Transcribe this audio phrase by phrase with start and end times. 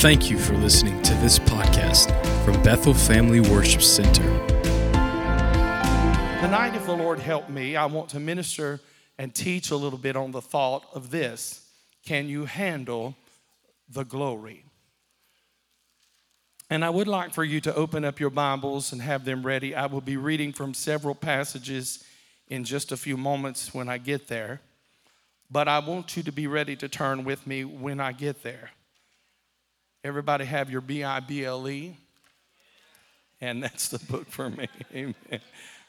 [0.00, 2.08] Thank you for listening to this podcast
[2.42, 4.22] from Bethel Family Worship Center.
[6.40, 8.80] Tonight, if the Lord help me, I want to minister
[9.18, 11.68] and teach a little bit on the thought of this
[12.02, 13.14] Can you handle
[13.90, 14.64] the glory?
[16.70, 19.74] And I would like for you to open up your Bibles and have them ready.
[19.74, 22.02] I will be reading from several passages
[22.48, 24.62] in just a few moments when I get there.
[25.50, 28.70] But I want you to be ready to turn with me when I get there.
[30.02, 31.94] Everybody have your B I B L E?
[33.42, 34.66] And that's the book for me.
[34.94, 35.40] Amen.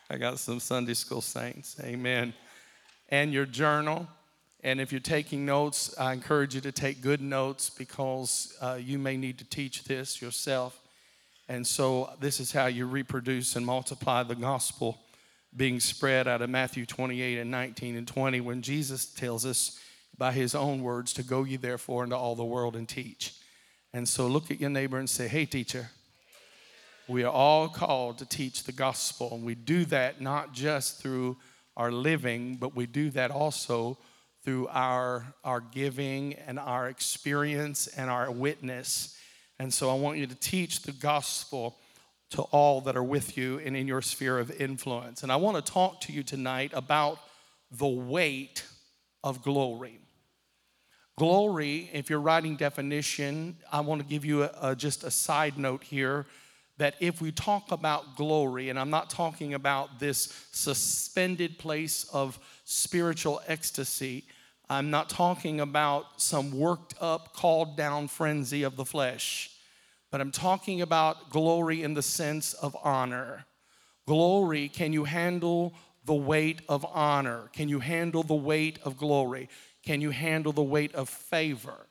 [0.09, 1.77] I got some Sunday school saints.
[1.81, 2.33] Amen.
[3.07, 4.07] And your journal.
[4.63, 8.99] And if you're taking notes, I encourage you to take good notes because uh, you
[8.99, 10.77] may need to teach this yourself.
[11.47, 14.99] And so, this is how you reproduce and multiply the gospel
[15.55, 19.79] being spread out of Matthew 28 and 19 and 20 when Jesus tells us
[20.17, 23.33] by his own words to go ye therefore into all the world and teach.
[23.93, 25.89] And so look at your neighbor and say, Hey, teacher,
[27.07, 29.33] we are all called to teach the gospel.
[29.33, 31.37] And we do that not just through
[31.75, 33.97] our living, but we do that also
[34.43, 39.17] through our, our giving and our experience and our witness.
[39.59, 41.77] And so I want you to teach the gospel
[42.31, 45.21] to all that are with you and in your sphere of influence.
[45.21, 47.19] And I want to talk to you tonight about
[47.69, 48.63] the weight
[49.23, 50.00] of glory.
[51.21, 55.55] Glory, if you're writing definition, I want to give you a, a, just a side
[55.55, 56.25] note here
[56.79, 62.39] that if we talk about glory, and I'm not talking about this suspended place of
[62.63, 64.23] spiritual ecstasy,
[64.67, 69.51] I'm not talking about some worked up, called down frenzy of the flesh,
[70.09, 73.45] but I'm talking about glory in the sense of honor.
[74.07, 77.51] Glory, can you handle the weight of honor?
[77.53, 79.49] Can you handle the weight of glory?
[79.83, 81.87] Can you handle the weight of favor?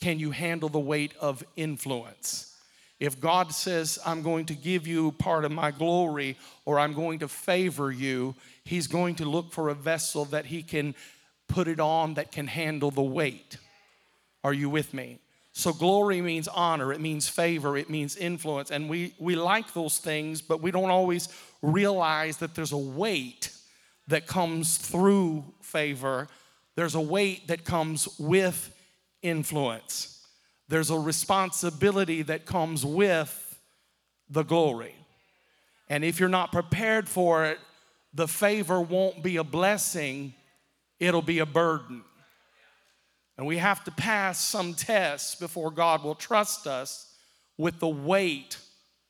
[0.00, 2.54] Can you handle the weight of influence?
[3.00, 7.20] If God says, I'm going to give you part of my glory or I'm going
[7.20, 10.94] to favor you, He's going to look for a vessel that He can
[11.46, 13.56] put it on that can handle the weight.
[14.42, 15.18] Are you with me?
[15.52, 18.70] So, glory means honor, it means favor, it means influence.
[18.70, 21.28] And we, we like those things, but we don't always
[21.62, 23.50] realize that there's a weight
[24.06, 26.28] that comes through favor
[26.78, 28.72] there's a weight that comes with
[29.20, 30.24] influence.
[30.68, 33.60] There's a responsibility that comes with
[34.30, 34.94] the glory.
[35.88, 37.58] And if you're not prepared for it,
[38.14, 40.34] the favor won't be a blessing,
[41.00, 42.04] it'll be a burden.
[43.36, 47.12] And we have to pass some tests before God will trust us
[47.56, 48.56] with the weight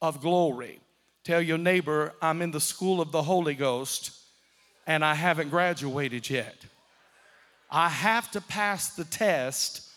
[0.01, 0.81] of glory.
[1.23, 4.13] Tell your neighbor, I'm in the school of the Holy Ghost
[4.87, 6.57] and I haven't graduated yet.
[7.71, 9.89] I have to pass the test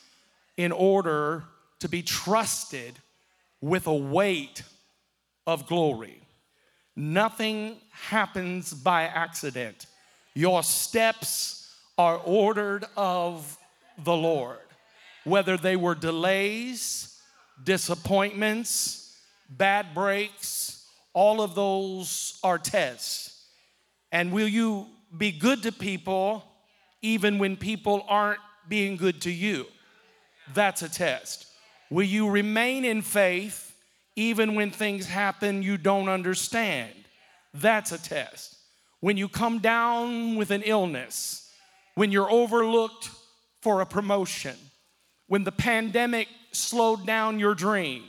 [0.57, 1.43] in order
[1.79, 2.99] to be trusted
[3.61, 4.63] with a weight
[5.47, 6.21] of glory.
[6.95, 9.85] Nothing happens by accident.
[10.33, 13.57] Your steps are ordered of
[14.03, 14.59] the Lord.
[15.23, 17.19] Whether they were delays,
[17.63, 19.15] disappointments,
[19.49, 23.45] bad breaks, all of those are tests.
[24.11, 26.43] And will you be good to people
[27.01, 29.65] even when people aren't being good to you.
[30.53, 31.47] That's a test.
[31.89, 33.75] Will you remain in faith
[34.15, 36.93] even when things happen you don't understand?
[37.53, 38.57] That's a test.
[38.99, 41.51] When you come down with an illness,
[41.95, 43.09] when you're overlooked
[43.61, 44.55] for a promotion,
[45.27, 48.03] when the pandemic slowed down your dream,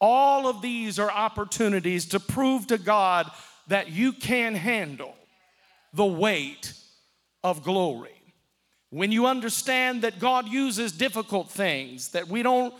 [0.00, 3.30] all of these are opportunities to prove to God
[3.68, 5.14] that you can handle
[5.94, 6.74] the weight
[7.42, 8.10] of glory.
[8.90, 12.74] When you understand that God uses difficult things that we don't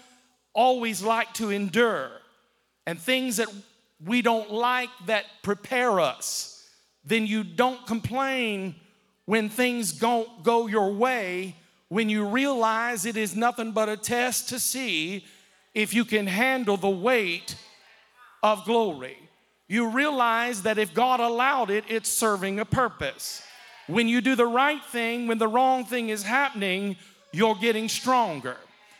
[0.55, 2.11] always like to endure,
[2.87, 3.49] and things that
[4.05, 6.69] we don't like that prepare us,
[7.05, 8.75] then you don't complain
[9.25, 11.55] when things don't go your way,
[11.89, 15.25] when you realize it is nothing but a test to see
[15.75, 17.55] if you can handle the weight
[18.43, 19.17] of glory.
[19.69, 23.43] You realize that if God allowed it, it's serving a purpose.
[23.87, 26.97] When you do the right thing, when the wrong thing is happening,
[27.33, 28.57] you're getting stronger.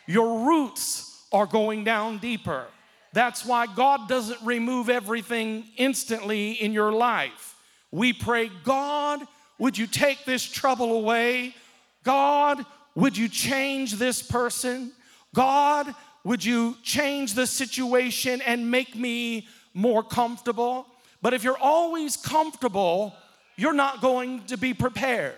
[0.07, 2.65] Your roots are going down deeper.
[3.13, 7.55] That's why God doesn't remove everything instantly in your life.
[7.91, 9.21] We pray, God,
[9.59, 11.55] would you take this trouble away?
[12.03, 12.65] God,
[12.95, 14.91] would you change this person?
[15.33, 15.93] God,
[16.23, 20.87] would you change the situation and make me more comfortable?
[21.21, 23.15] But if you're always comfortable,
[23.55, 25.35] you're not going to be prepared.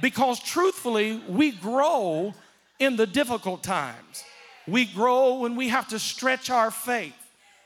[0.00, 2.34] Because truthfully, we grow
[2.78, 4.24] in the difficult times.
[4.66, 7.14] We grow when we have to stretch our faith,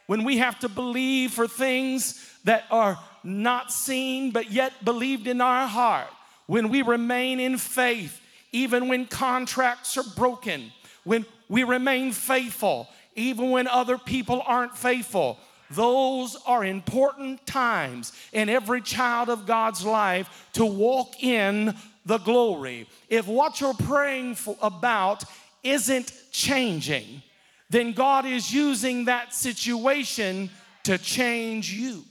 [0.07, 5.41] when we have to believe for things that are not seen but yet believed in
[5.41, 6.11] our heart,
[6.47, 8.21] when we remain in faith,
[8.53, 10.73] even when contracts are broken,
[11.05, 15.39] when we remain faithful, even when other people aren't faithful.
[15.71, 21.75] Those are important times in every child of God's life to walk in
[22.07, 22.87] the glory.
[23.09, 25.25] If what you're praying for, about
[25.63, 27.23] isn't changing,
[27.71, 30.51] then God is using that situation
[30.85, 32.05] to change you.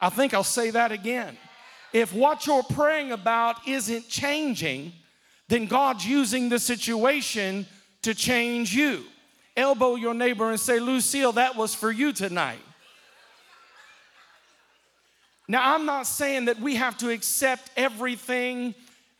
[0.00, 1.36] I think I'll say that again.
[1.92, 4.92] If what you're praying about isn't changing,
[5.48, 7.66] then God's using the situation
[8.02, 9.04] to change you.
[9.56, 12.60] Elbow your neighbor and say, Lucille, that was for you tonight.
[15.48, 18.74] Now, I'm not saying that we have to accept everything,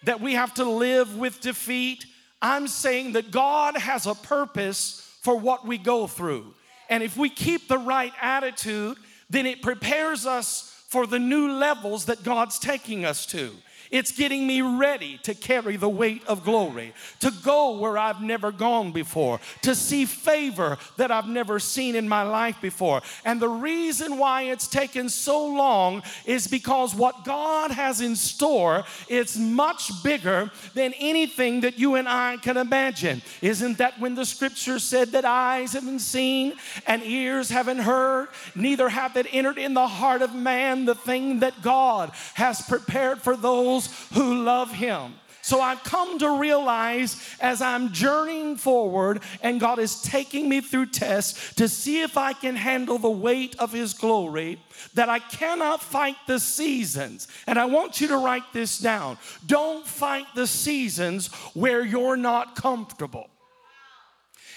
[0.04, 2.06] that we have to live with defeat.
[2.40, 6.54] I'm saying that God has a purpose for what we go through.
[6.88, 8.96] And if we keep the right attitude,
[9.28, 13.50] then it prepares us for the new levels that God's taking us to.
[13.90, 18.52] It's getting me ready to carry the weight of glory, to go where I've never
[18.52, 23.02] gone before, to see favor that I've never seen in my life before.
[23.24, 28.84] And the reason why it's taken so long is because what God has in store
[29.08, 33.22] is much bigger than anything that you and I can imagine.
[33.42, 36.54] Isn't that when the scripture said that eyes haven't seen
[36.86, 41.40] and ears haven't heard, neither have it entered in the heart of man the thing
[41.40, 45.14] that God has prepared for those those who love Him.
[45.42, 50.86] So I've come to realize as I'm journeying forward and God is taking me through
[50.86, 54.60] tests to see if I can handle the weight of His glory,
[54.94, 57.26] that I cannot fight the seasons.
[57.46, 59.16] And I want you to write this down.
[59.46, 63.30] Don't fight the seasons where you're not comfortable.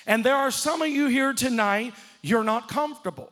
[0.06, 3.31] And there are some of you here tonight, you're not comfortable.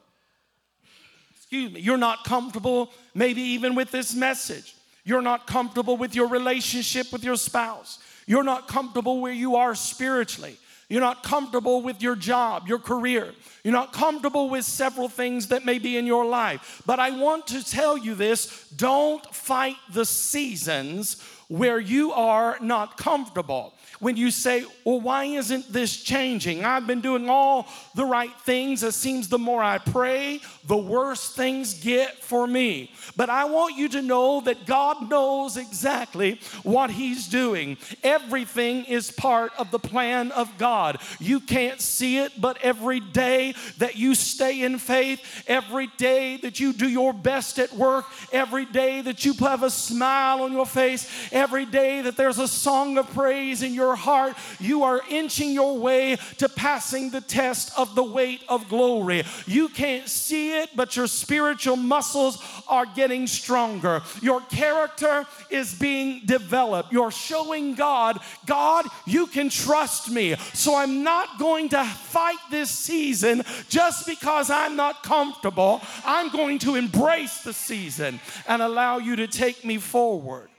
[1.35, 4.73] Excuse me, you're not comfortable, maybe even with this message.
[5.03, 7.99] You're not comfortable with your relationship with your spouse.
[8.27, 10.57] You're not comfortable where you are spiritually.
[10.91, 13.31] You're not comfortable with your job, your career.
[13.63, 16.81] You're not comfortable with several things that may be in your life.
[16.85, 22.97] But I want to tell you this don't fight the seasons where you are not
[22.97, 26.65] comfortable when you say, Well, why isn't this changing?
[26.65, 28.83] I've been doing all the right things.
[28.83, 32.91] It seems the more I pray, the worse things get for me.
[33.15, 37.77] But I want you to know that God knows exactly what He's doing.
[38.03, 40.99] Everything is part of the plan of God.
[41.19, 46.59] You can't see it, but every day that you stay in faith, every day that
[46.59, 50.65] you do your best at work, every day that you have a smile on your
[50.65, 55.51] face, every day that there's a song of praise in your heart, you are inching
[55.51, 59.23] your way to passing the test of the weight of glory.
[59.45, 64.01] You can't see it, but your spiritual muscles are getting stronger.
[64.21, 66.91] Your character is being developed.
[66.91, 70.35] You're showing God, God, you can trust me.
[70.53, 75.81] So I'm not going to fight this season just because I'm not comfortable.
[76.05, 80.50] I'm going to embrace the season and allow you to take me forward.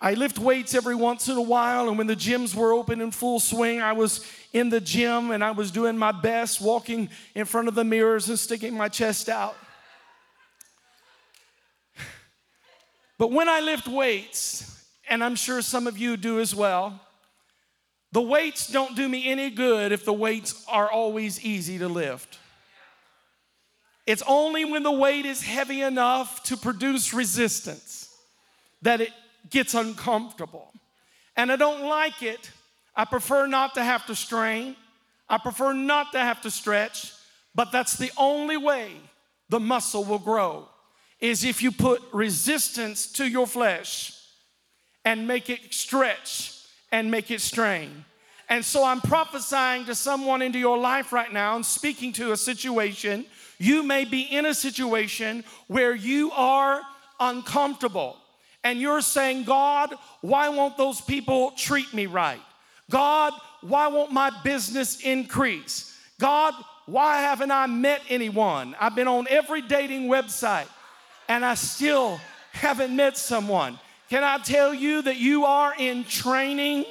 [0.00, 3.10] I lift weights every once in a while, and when the gyms were open in
[3.10, 7.44] full swing, I was in the gym and I was doing my best, walking in
[7.44, 9.56] front of the mirrors and sticking my chest out.
[13.18, 16.98] But when I lift weights, and I'm sure some of you do as well,
[18.12, 22.38] the weights don't do me any good if the weights are always easy to lift.
[24.06, 28.08] It's only when the weight is heavy enough to produce resistance
[28.82, 29.12] that it
[29.48, 30.72] gets uncomfortable.
[31.36, 32.50] And I don't like it.
[32.94, 34.76] I prefer not to have to strain.
[35.28, 37.12] I prefer not to have to stretch,
[37.54, 38.92] but that's the only way
[39.48, 40.68] the muscle will grow
[41.20, 44.16] is if you put resistance to your flesh
[45.04, 46.58] and make it stretch
[46.90, 48.04] and make it strain.
[48.48, 52.36] And so I'm prophesying to someone into your life right now and speaking to a
[52.36, 53.26] situation.
[53.58, 56.80] You may be in a situation where you are
[57.20, 58.16] uncomfortable
[58.62, 62.40] and you're saying, God, why won't those people treat me right?
[62.90, 65.96] God, why won't my business increase?
[66.18, 66.54] God,
[66.86, 68.74] why haven't I met anyone?
[68.80, 70.66] I've been on every dating website
[71.28, 72.20] and I still
[72.52, 73.78] haven't met someone.
[74.10, 76.84] Can I tell you that you are in training?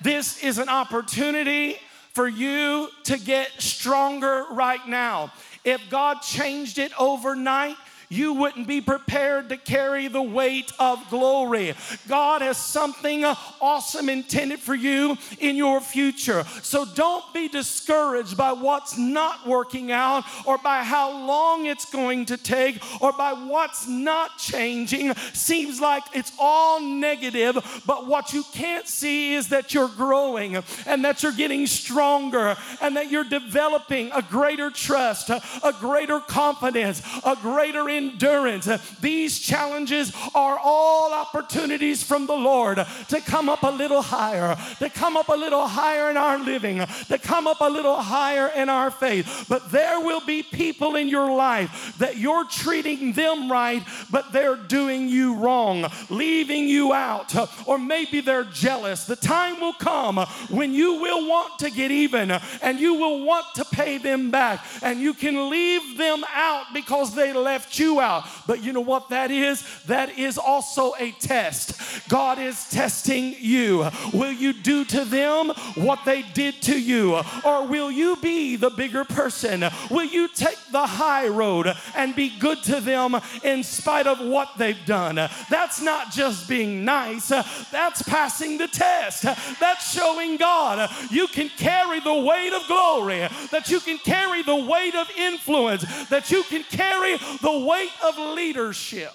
[0.00, 1.76] This is an opportunity
[2.14, 5.30] for you to get stronger right now.
[5.62, 7.76] If God changed it overnight,
[8.14, 11.74] you wouldn't be prepared to carry the weight of glory.
[12.08, 16.44] God has something awesome intended for you in your future.
[16.62, 22.26] So don't be discouraged by what's not working out or by how long it's going
[22.26, 25.14] to take or by what's not changing.
[25.32, 30.56] Seems like it's all negative, but what you can't see is that you're growing
[30.86, 37.02] and that you're getting stronger and that you're developing a greater trust, a greater confidence,
[37.24, 38.66] a greater endurance.
[39.00, 44.90] These challenges are all opportunities from the Lord to come up a little higher, to
[44.90, 48.68] come up a little higher in our living, to come up a little higher in
[48.68, 49.46] our faith.
[49.48, 54.56] But there will be people in your life that you're treating them right, but they're
[54.56, 57.34] doing you wrong, leaving you out,
[57.66, 59.04] or maybe they're jealous.
[59.04, 60.16] The time will come
[60.50, 62.30] when you will want to get even
[62.62, 67.14] and you will want to pay them back, and you can leave them out because
[67.14, 68.24] they left you out.
[68.46, 69.64] But you know what that is?
[69.84, 72.08] That is also a test.
[72.08, 73.88] God is testing you.
[74.12, 77.20] Will you do to them what they did to you?
[77.44, 79.64] Or will you be the bigger person?
[79.90, 84.50] Will you take the high road and be good to them in spite of what
[84.58, 85.16] they've done?
[85.50, 87.28] That's not just being nice,
[87.70, 89.22] that's passing the test.
[89.60, 94.56] That's showing God you can carry the weight of glory, that you can carry the
[94.56, 97.73] weight of influence, that you can carry the weight
[98.04, 99.12] of leadership.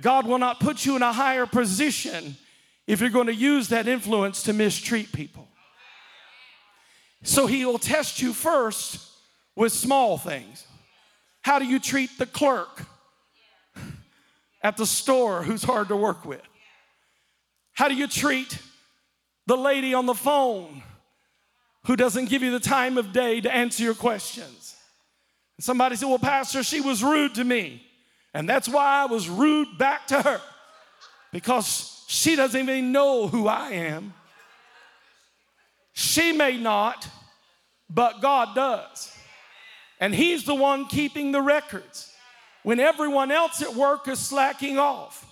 [0.00, 2.36] God will not put you in a higher position
[2.86, 5.46] if you're going to use that influence to mistreat people.
[7.22, 9.06] So he will test you first
[9.54, 10.66] with small things.
[11.42, 12.86] How do you treat the clerk
[14.62, 16.42] at the store who's hard to work with?
[17.74, 18.58] How do you treat
[19.46, 20.82] the lady on the phone
[21.86, 24.69] who doesn't give you the time of day to answer your questions?
[25.62, 27.82] Somebody said, Well, Pastor, she was rude to me.
[28.32, 30.40] And that's why I was rude back to her
[31.32, 34.14] because she doesn't even know who I am.
[35.92, 37.08] She may not,
[37.88, 39.12] but God does.
[39.98, 42.12] And He's the one keeping the records.
[42.62, 45.26] When everyone else at work is slacking off,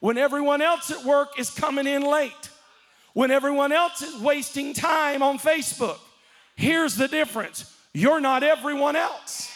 [0.00, 2.50] when everyone else at work is coming in late,
[3.14, 5.98] when everyone else is wasting time on Facebook,
[6.54, 9.50] here's the difference you're not everyone else.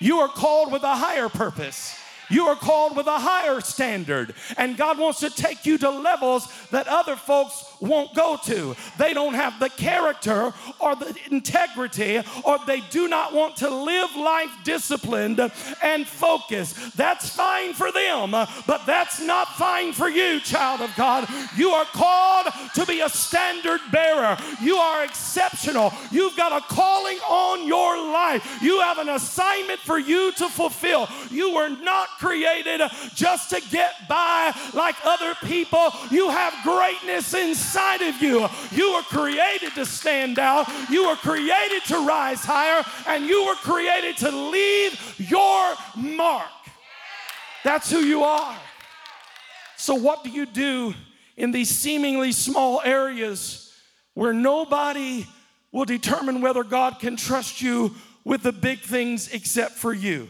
[0.00, 1.96] You are called with a higher purpose.
[2.28, 6.48] You are called with a higher standard, and God wants to take you to levels
[6.70, 8.76] that other folks won't go to.
[8.98, 14.14] They don't have the character or the integrity, or they do not want to live
[14.16, 15.40] life disciplined
[15.82, 16.96] and focused.
[16.96, 21.28] That's fine for them, but that's not fine for you, child of God.
[21.56, 24.36] You are called to be a standard bearer.
[24.60, 25.92] You are exceptional.
[26.10, 28.62] You've got a calling on your life.
[28.62, 31.08] You have an assignment for you to fulfill.
[31.30, 32.80] You were not created
[33.14, 35.92] just to get by like other people.
[36.10, 38.46] You have greatness inside of you.
[38.70, 40.68] You were created to stand out.
[40.90, 46.46] You were created to rise higher, and you were created to leave your mark.
[47.64, 48.56] That's who you are.
[49.76, 50.94] So, what do you do
[51.36, 53.74] in these seemingly small areas
[54.14, 55.26] where nobody
[55.72, 57.94] will determine whether God can trust you
[58.24, 60.28] with the big things except for you?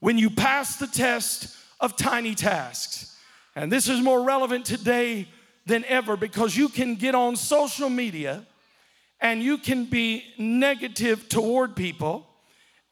[0.00, 3.16] when you pass the test of tiny tasks.
[3.54, 5.28] And this is more relevant today
[5.68, 8.44] than ever because you can get on social media
[9.20, 12.26] and you can be negative toward people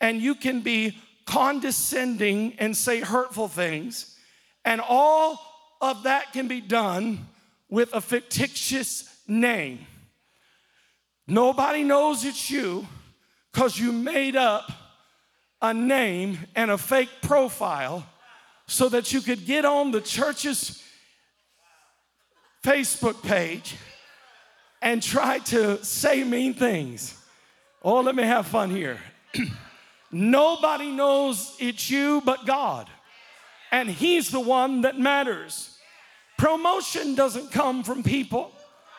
[0.00, 4.16] and you can be condescending and say hurtful things.
[4.64, 5.40] And all
[5.80, 7.26] of that can be done
[7.71, 9.87] with a fictitious name.
[11.26, 12.87] Nobody knows it's you
[13.52, 14.71] because you made up
[15.62, 18.06] a name and a fake profile
[18.66, 20.83] so that you could get on the church's
[22.67, 23.77] Facebook page
[24.83, 27.17] and try to say mean things.
[27.81, 28.99] Oh, let me have fun here.
[30.11, 32.91] Nobody knows it's you but God,
[33.71, 35.79] and He's the one that matters.
[36.39, 38.51] Promotion doesn't come from people,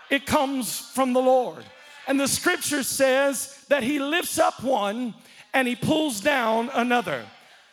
[0.09, 1.65] it comes from the Lord.
[2.07, 5.13] And the scripture says that He lifts up one
[5.53, 7.25] and he pulls down another.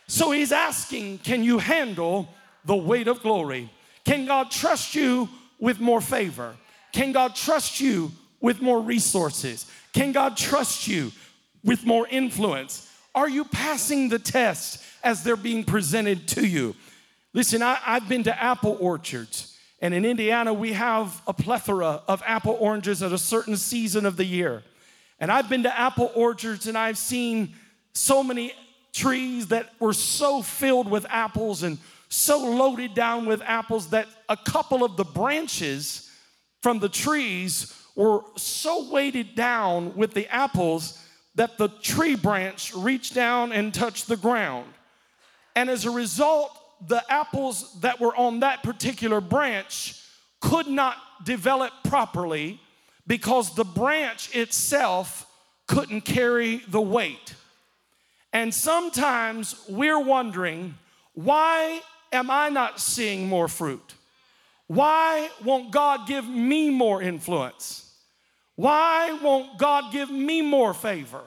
[0.07, 2.27] So he's asking, Can you handle
[2.65, 3.69] the weight of glory?
[4.03, 6.55] Can God trust you with more favor?
[6.91, 9.69] Can God trust you with more resources?
[9.93, 11.11] Can God trust you
[11.63, 12.91] with more influence?
[13.13, 16.75] Are you passing the test as they're being presented to you?
[17.33, 22.23] Listen, I, have been to apple orchards, and in Indiana, we have a plethora of
[22.25, 24.63] apple oranges at a certain season of the year.
[25.19, 27.53] And I've been to apple orchards and I've seen
[27.93, 28.53] so many
[28.93, 31.77] trees that were so filled with apples and
[32.15, 36.09] so loaded down with apples that a couple of the branches
[36.61, 40.99] from the trees were so weighted down with the apples
[41.35, 44.65] that the tree branch reached down and touched the ground.
[45.55, 46.57] And as a result,
[46.87, 50.01] the apples that were on that particular branch
[50.39, 52.61] could not develop properly
[53.07, 55.27] because the branch itself
[55.67, 57.33] couldn't carry the weight.
[58.31, 60.75] And sometimes we're wondering,
[61.13, 61.81] why
[62.15, 63.93] am I not seeing more fruit?
[64.67, 67.93] Why won't God give me more influence?
[68.55, 71.21] Why won't God give me more favor?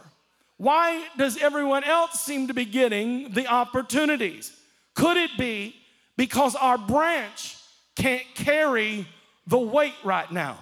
[0.57, 4.53] Why does everyone else seem to be getting the opportunities?
[4.95, 5.77] Could it be
[6.17, 7.57] because our branch
[7.95, 9.07] can't carry
[9.47, 10.59] the weight right now?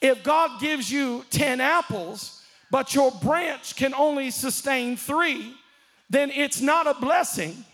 [0.00, 5.54] If God gives you 10 apples, but your branch can only sustain three,
[6.08, 7.64] then it's not a blessing,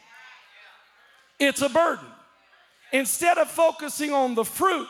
[1.39, 2.07] it's a burden.
[2.93, 4.89] Instead of focusing on the fruit,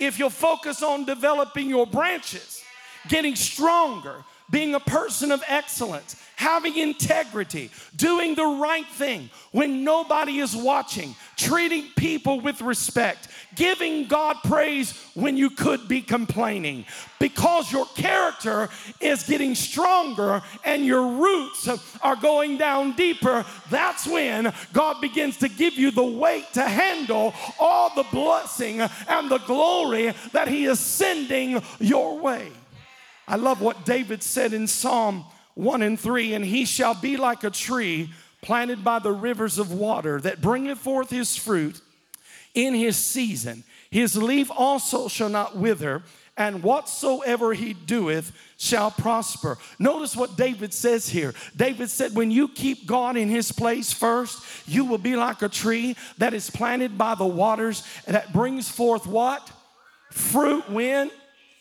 [0.00, 2.62] if you'll focus on developing your branches,
[3.08, 10.38] getting stronger, being a person of excellence, having integrity, doing the right thing when nobody
[10.38, 16.84] is watching, treating people with respect, giving God praise when you could be complaining.
[17.18, 18.68] Because your character
[19.00, 21.68] is getting stronger and your roots
[22.02, 27.34] are going down deeper, that's when God begins to give you the weight to handle
[27.58, 32.52] all the blessing and the glory that He is sending your way.
[33.28, 37.44] I love what David said in Psalm 1 and 3 and he shall be like
[37.44, 38.10] a tree
[38.42, 41.80] planted by the rivers of water that bringeth forth his fruit
[42.54, 43.64] in his season.
[43.90, 46.02] His leaf also shall not wither,
[46.36, 49.58] and whatsoever he doeth shall prosper.
[49.78, 51.34] Notice what David says here.
[51.56, 55.48] David said, When you keep God in his place first, you will be like a
[55.48, 59.50] tree that is planted by the waters that brings forth what?
[60.10, 61.10] Fruit when?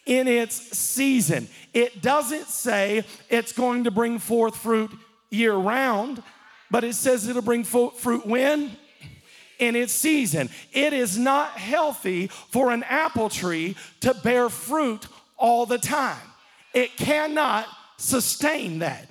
[0.06, 1.48] In its season.
[1.74, 4.92] It doesn't say it's going to bring forth fruit
[5.30, 6.22] year round,
[6.70, 8.72] but it says it'll bring fruit when?
[9.58, 10.50] In its season.
[10.74, 16.22] It is not healthy for an apple tree to bear fruit all the time.
[16.74, 19.10] It cannot sustain that.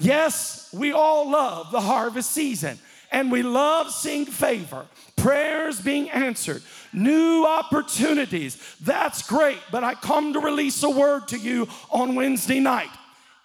[0.00, 2.78] Yes, we all love the harvest season
[3.14, 8.76] and we love seeing favor, prayers being answered new opportunities.
[8.80, 12.90] That's great, but I come to release a word to you on Wednesday night.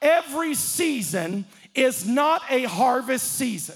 [0.01, 3.75] Every season is not a harvest season.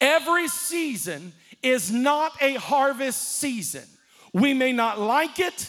[0.00, 3.84] Every season is not a harvest season.
[4.32, 5.68] We may not like it,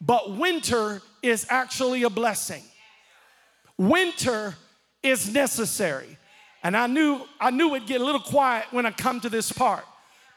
[0.00, 2.62] but winter is actually a blessing.
[3.78, 4.54] Winter
[5.02, 6.16] is necessary.
[6.62, 9.50] And I knew I knew it'd get a little quiet when I come to this
[9.50, 9.84] part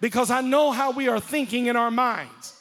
[0.01, 2.53] because I know how we are thinking in our minds.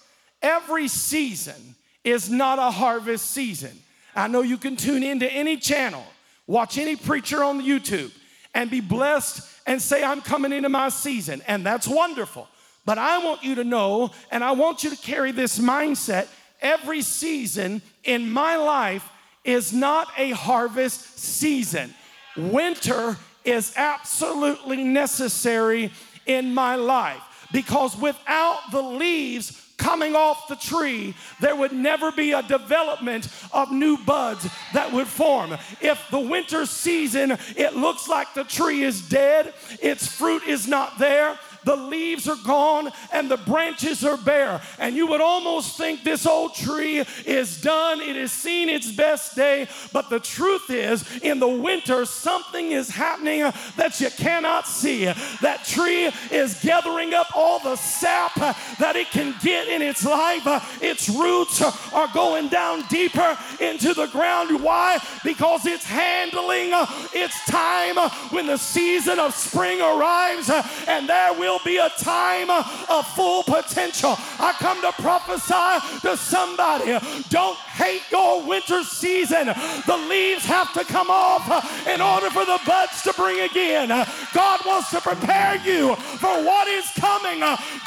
[0.43, 3.73] Every season is not a harvest season.
[4.15, 6.05] I know you can tune into any channel,
[6.47, 8.13] watch any preacher on YouTube,
[8.55, 11.43] and be blessed and say, I'm coming into my season.
[11.47, 12.47] And that's wonderful.
[12.85, 16.29] But I want you to know, and I want you to carry this mindset
[16.61, 19.09] every season in my life
[19.45, 21.95] is not a harvest season.
[22.37, 25.93] Winter is absolutely necessary
[26.27, 27.21] in my life
[27.53, 33.71] because without the leaves coming off the tree, there would never be a development of
[33.71, 35.53] new buds that would form.
[35.81, 39.53] If the winter season, it looks like the tree is dead,
[39.83, 44.61] its fruit is not there, the leaves are gone and the branches are bare.
[44.79, 49.37] And you would almost think this old tree is done, it has seen its best
[49.37, 49.69] day.
[49.93, 53.43] But the truth is, in the winter, something is happening
[53.77, 55.05] that you cannot see.
[55.41, 60.83] That tree is gathering up all the sap that it can get in its life.
[60.83, 64.63] Its roots are going down deeper into the ground.
[64.63, 64.99] Why?
[65.25, 66.71] Because it's handling
[67.13, 67.97] its time
[68.31, 70.51] when the season of spring arrives,
[70.89, 74.17] and there will will be a time of full potential.
[74.41, 79.47] I come to prophesy to somebody don't hate your winter season.
[79.47, 81.47] The leaves have to come off
[81.87, 83.89] in order for the buds to bring again.
[84.35, 87.41] God wants to prepare you for what is coming.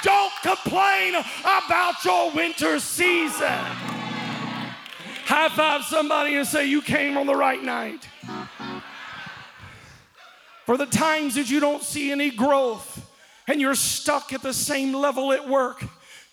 [0.03, 3.47] Don't complain about your winter season.
[5.25, 8.07] High five somebody and say, You came on the right night.
[10.65, 13.06] For the times that you don't see any growth,
[13.47, 15.83] and you're stuck at the same level at work,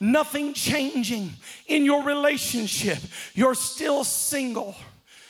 [0.01, 1.31] nothing changing
[1.67, 2.99] in your relationship,
[3.35, 4.75] you're still single,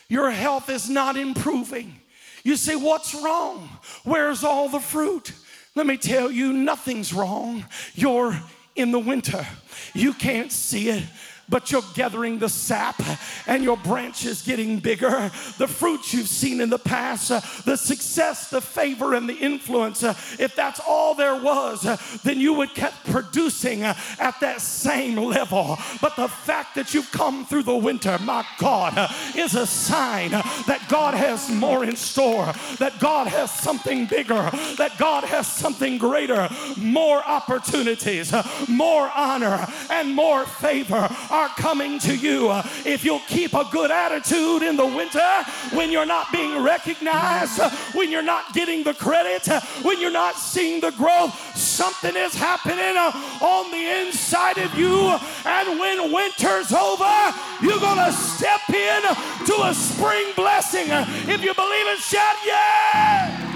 [0.09, 2.01] Your health is not improving.
[2.45, 3.69] You say, What's wrong?
[4.05, 5.33] Where's all the fruit?
[5.75, 7.65] Let me tell you, nothing's wrong.
[7.95, 8.39] You're
[8.77, 9.47] in the winter.
[9.93, 11.05] You can't see it,
[11.49, 13.01] but you're gathering the sap
[13.47, 15.31] and your branch is getting bigger.
[15.59, 20.03] The fruits you've seen in the past, uh, the success, the favor, and the influence,
[20.03, 25.17] uh, if that's all there was, uh, then you would keep producing at that same
[25.17, 25.79] level.
[26.01, 30.87] But the fact that you've come through the winter, my God, is a sign that
[30.89, 36.49] God has more in store, that God has something bigger, that God has something greater,
[36.77, 38.33] more opportunities,
[38.69, 42.53] more honor, and more favor are coming to you.
[42.87, 45.33] If you'll keep a good attitude in the winter,
[45.73, 47.61] when you're not being recognized,
[47.93, 49.47] when you're not getting the credit,
[49.83, 52.97] when you're not seeing the growth, something is happening
[53.43, 55.19] on the inside of you.
[55.45, 59.03] And when winter's over, you're going to step in
[59.47, 60.87] to a spring blessing.
[60.89, 63.51] If you believe it, shout, yeah!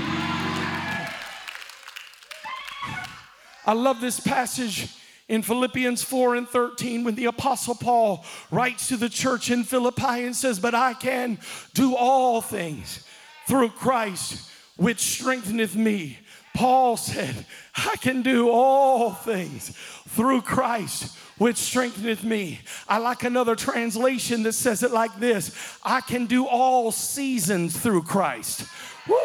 [3.64, 4.97] I love this passage
[5.28, 10.24] in Philippians 4 and 13 when the Apostle Paul writes to the church in Philippi
[10.24, 11.38] and says, But I can
[11.74, 13.04] do all things
[13.46, 16.18] through Christ which strengtheneth me.
[16.54, 19.76] Paul said, I can do all things
[20.08, 22.60] through Christ which strengtheneth me.
[22.88, 28.02] I like another translation that says it like this I can do all seasons through
[28.02, 28.66] Christ.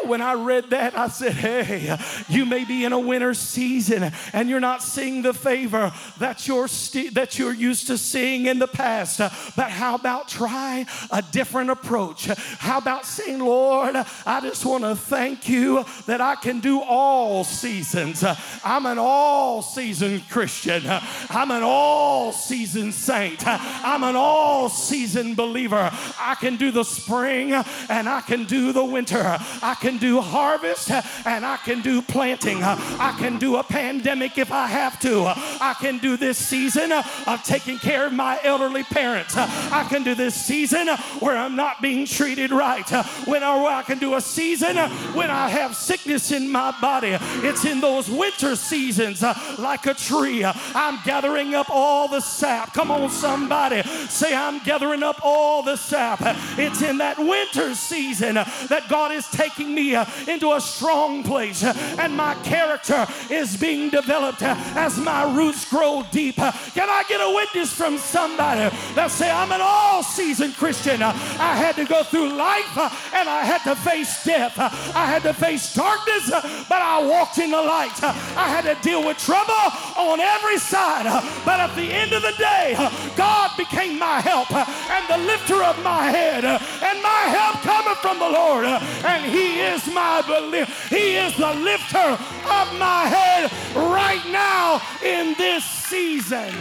[0.06, 1.96] When I read that, I said, Hey,
[2.28, 6.68] you may be in a winter season and you're not seeing the favor that you're,
[6.68, 9.18] st- that you're used to seeing in the past.
[9.56, 12.26] But how about try a different approach?
[12.26, 17.44] How about saying, Lord, I just want to thank you that I can do all
[17.44, 18.24] seasons.
[18.64, 20.82] I'm an all season Christian.
[20.86, 23.46] I'm an all season saint.
[23.46, 25.90] I'm an all season believer.
[26.18, 29.38] I can do the spring and I can do the winter.
[29.62, 32.62] I can do harvest and I can do planting.
[32.62, 35.24] I can do a pandemic if I have to.
[35.26, 39.36] I can do this season of taking care of my elderly parents.
[39.36, 40.88] I can do this season
[41.20, 42.88] where I'm not being treated right.
[43.26, 44.76] When I, I can do a season
[45.14, 47.16] when I have sickness in my body.
[47.46, 49.22] It's in those winter seasons
[49.58, 50.44] like a tree.
[50.44, 52.74] I'm gathering up all the sap.
[52.74, 53.82] Come on, somebody.
[54.08, 56.20] Say, I'm gathering up all the sap.
[56.58, 61.62] It's in that winter season that God is taking me uh, into a strong place
[61.62, 66.38] uh, and my character is being developed uh, as my roots grow deep.
[66.38, 71.02] Uh, can I get a witness from somebody that say, I'm an all season Christian?
[71.02, 74.58] Uh, I had to go through life uh, and I had to face death.
[74.58, 76.30] I had to face darkness,
[76.68, 78.02] but I walked in the light.
[78.02, 79.54] I had to deal with trouble
[79.96, 81.04] on every side.
[81.44, 82.74] But at the end of the day,
[83.16, 86.44] God became my help and the lifter of my head.
[86.44, 88.64] And my help cometh from the Lord.
[88.64, 95.34] And He is my belie- He is the lifter of my head right now in
[95.34, 96.52] this season.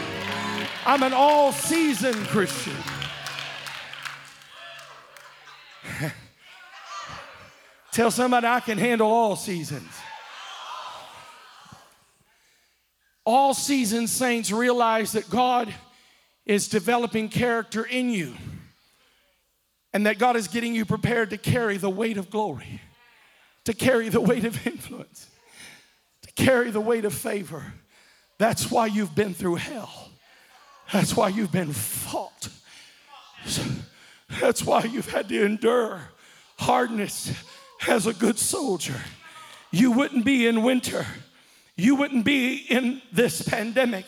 [0.85, 2.75] I'm an all season Christian.
[7.91, 9.89] Tell somebody I can handle all seasons.
[13.25, 15.73] All season saints realize that God
[16.45, 18.33] is developing character in you
[19.93, 22.81] and that God is getting you prepared to carry the weight of glory,
[23.65, 25.29] to carry the weight of influence,
[26.23, 27.73] to carry the weight of favor.
[28.39, 30.09] That's why you've been through hell.
[30.91, 32.49] That's why you've been fought.
[34.41, 36.01] That's why you've had to endure
[36.57, 37.31] hardness
[37.87, 38.99] as a good soldier.
[39.71, 41.05] You wouldn't be in winter.
[41.75, 44.05] You wouldn't be in this pandemic.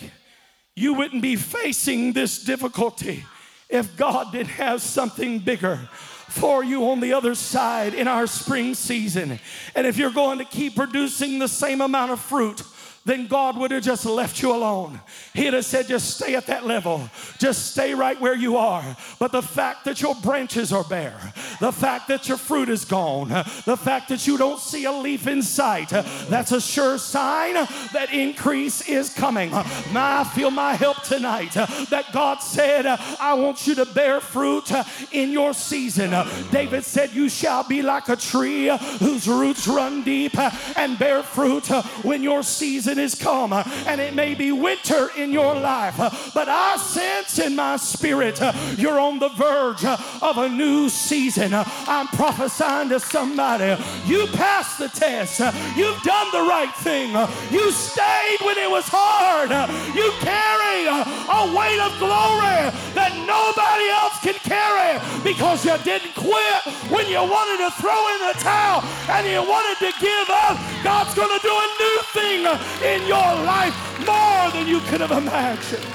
[0.75, 3.23] You wouldn't be facing this difficulty
[3.69, 5.89] if God didn't have something bigger
[6.29, 9.39] for you on the other side in our spring season.
[9.73, 12.61] And if you're going to keep producing the same amount of fruit,
[13.05, 14.99] then God would have just left you alone.
[15.33, 17.07] He'd have said, just stay at that level.
[17.37, 18.97] Just stay right where you are.
[19.19, 23.29] But the fact that your branches are bare, the fact that your fruit is gone,
[23.29, 27.53] the fact that you don't see a leaf in sight, that's a sure sign
[27.93, 29.51] that increase is coming.
[29.51, 34.71] Now, I feel my help tonight that God said, I want you to bear fruit
[35.11, 36.11] in your season.
[36.51, 38.67] David said, You shall be like a tree
[38.99, 40.35] whose roots run deep
[40.75, 41.67] and bear fruit
[42.03, 43.53] when your season is come.
[43.53, 47.77] Uh, and it may be winter in your life, uh, but I sense in my
[47.77, 51.53] spirit uh, you're on the verge of a new season.
[51.53, 53.81] I'm prophesying to somebody.
[54.05, 55.39] You passed the test,
[55.75, 57.11] you've done the right thing,
[57.51, 59.51] you stayed when it was hard,
[59.95, 66.61] you carry a weight of glory that nobody else can carry because you didn't quit
[66.89, 70.57] when you wanted to throw in the towel and you wanted to give up.
[70.83, 72.39] God's going to do a new thing
[72.83, 75.85] in your life more than you could have imagined.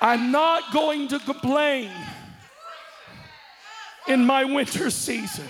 [0.00, 1.90] I'm not going to complain
[4.06, 5.48] in my winter season.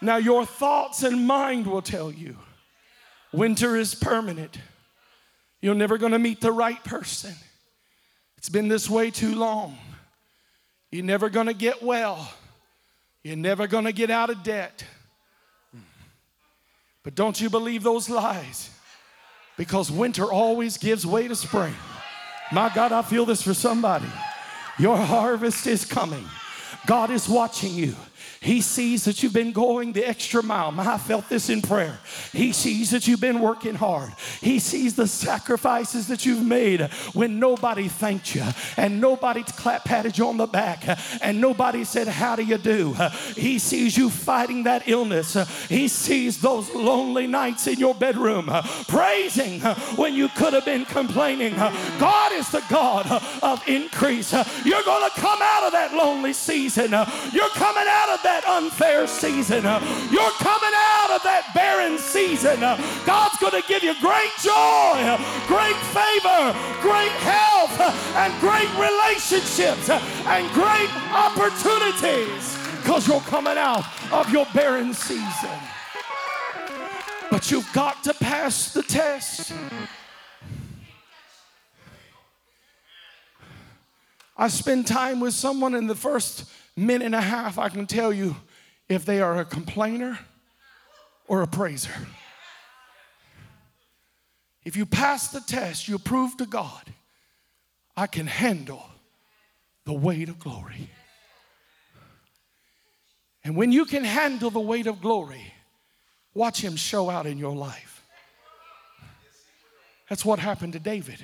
[0.00, 2.36] Now, your thoughts and mind will tell you
[3.32, 4.58] winter is permanent.
[5.60, 7.34] You're never going to meet the right person.
[8.36, 9.78] It's been this way too long.
[10.90, 12.32] You're never going to get well.
[13.22, 14.84] You're never going to get out of debt.
[17.04, 18.70] But don't you believe those lies
[19.56, 21.74] because winter always gives way to spring.
[22.52, 24.08] My God, I feel this for somebody.
[24.78, 26.24] Your harvest is coming.
[26.86, 27.94] God is watching you.
[28.42, 30.74] He sees that you've been going the extra mile.
[30.80, 31.98] I felt this in prayer.
[32.32, 34.12] He sees that you've been working hard.
[34.40, 36.80] He sees the sacrifices that you've made
[37.12, 38.44] when nobody thanked you
[38.76, 40.82] and nobody clap patted you on the back
[41.22, 42.94] and nobody said, How do you do?
[43.36, 45.34] He sees you fighting that illness.
[45.68, 48.50] He sees those lonely nights in your bedroom
[48.88, 49.60] praising
[49.94, 51.54] when you could have been complaining.
[51.54, 53.06] God is the God
[53.40, 54.32] of increase.
[54.64, 56.90] You're going to come out of that lonely season.
[56.90, 59.62] You're coming out of that that unfair season.
[60.10, 62.60] You're coming out of that barren season.
[63.04, 64.96] God's going to give you great joy,
[65.44, 66.40] great favor,
[66.80, 67.76] great health,
[68.16, 75.58] and great relationships and great opportunities because you're coming out of your barren season.
[77.30, 79.52] But you've got to pass the test.
[84.36, 88.12] I spend time with someone in the first minute and a half, I can tell
[88.12, 88.36] you
[88.88, 90.18] if they are a complainer
[91.28, 91.90] or a praiser.
[94.64, 96.82] If you pass the test, you prove to God,
[97.96, 98.84] I can handle
[99.84, 100.88] the weight of glory.
[103.44, 105.52] And when you can handle the weight of glory,
[106.32, 108.06] watch Him show out in your life.
[110.08, 111.18] That's what happened to David.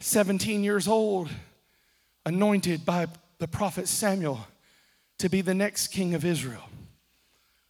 [0.00, 1.30] 17 years old,
[2.24, 3.06] anointed by
[3.38, 4.46] the prophet Samuel
[5.18, 6.68] to be the next king of Israel.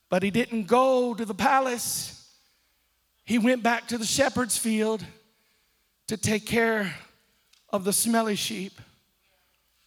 [0.08, 2.34] But he didn't go to the palace.
[3.24, 5.04] He went back to the shepherd's field
[6.06, 6.94] to take care
[7.70, 8.80] of the smelly sheep.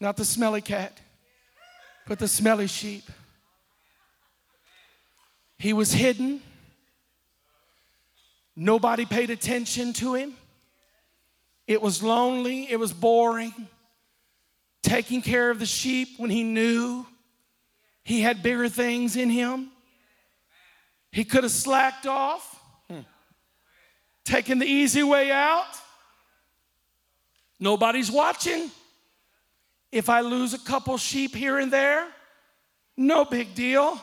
[0.02, 1.00] Not the smelly cat,
[2.08, 3.04] but the smelly sheep.
[5.58, 6.42] He was hidden.
[8.56, 10.34] Nobody paid attention to him.
[11.68, 13.54] It was lonely, it was boring
[14.82, 17.06] taking care of the sheep when he knew
[18.04, 19.70] he had bigger things in him.
[21.12, 23.00] He could have slacked off, hmm.
[24.24, 25.68] taken the easy way out.
[27.60, 28.70] Nobody's watching.
[29.92, 32.08] If I lose a couple sheep here and there,
[32.96, 34.00] no big deal.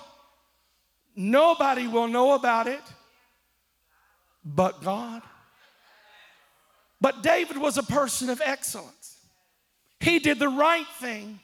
[1.15, 2.83] Nobody will know about it
[4.47, 5.23] but God.
[7.01, 9.16] But David was a person of excellence.
[10.07, 11.41] He did the right thing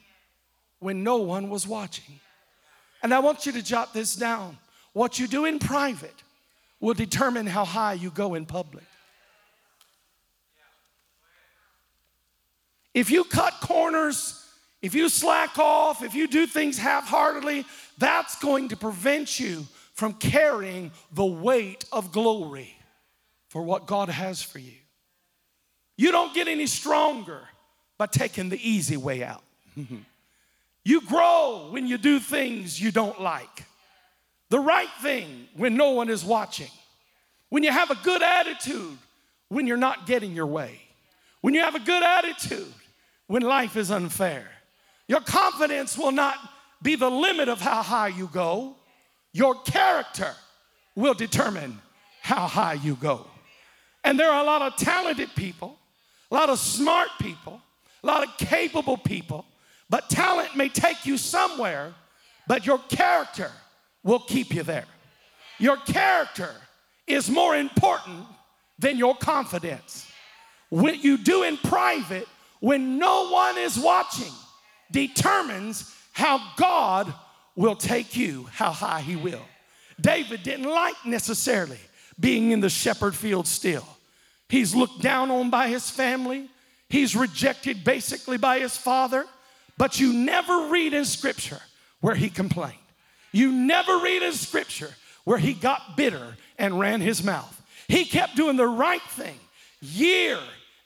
[0.79, 2.21] when no one was watching.
[3.01, 4.57] And I want you to jot this down.
[4.93, 6.15] What you do in private
[6.79, 8.85] will determine how high you go in public.
[12.93, 14.41] If you cut corners,
[14.81, 17.65] if you slack off, if you do things half heartedly,
[17.97, 22.73] that's going to prevent you from carrying the weight of glory
[23.49, 24.77] for what God has for you.
[25.97, 27.41] You don't get any stronger
[27.97, 29.43] by taking the easy way out.
[30.83, 33.65] you grow when you do things you don't like.
[34.49, 36.69] The right thing when no one is watching.
[37.49, 38.97] When you have a good attitude
[39.49, 40.79] when you're not getting your way.
[41.41, 42.73] When you have a good attitude
[43.27, 44.47] when life is unfair.
[45.07, 46.37] Your confidence will not
[46.81, 48.75] be the limit of how high you go.
[49.31, 50.33] Your character
[50.95, 51.79] will determine
[52.21, 53.27] how high you go.
[54.03, 55.77] And there are a lot of talented people,
[56.31, 57.61] a lot of smart people,
[58.03, 59.45] a lot of capable people,
[59.89, 61.93] but talent may take you somewhere,
[62.47, 63.51] but your character
[64.03, 64.85] will keep you there.
[65.59, 66.49] Your character
[67.07, 68.25] is more important
[68.79, 70.07] than your confidence.
[70.69, 72.27] What you do in private
[72.59, 74.31] when no one is watching
[74.91, 77.13] determines how God
[77.55, 79.45] will take you, how high He will.
[79.99, 81.79] David didn't like necessarily
[82.19, 83.85] being in the shepherd field still.
[84.49, 86.49] He's looked down on by his family.
[86.93, 89.25] He's rejected basically by his father,
[89.79, 91.59] but you never read in scripture
[92.01, 92.77] where he complained.
[93.31, 94.91] You never read in scripture
[95.23, 97.59] where he got bitter and ran his mouth.
[97.87, 99.39] He kept doing the right thing
[99.81, 100.37] year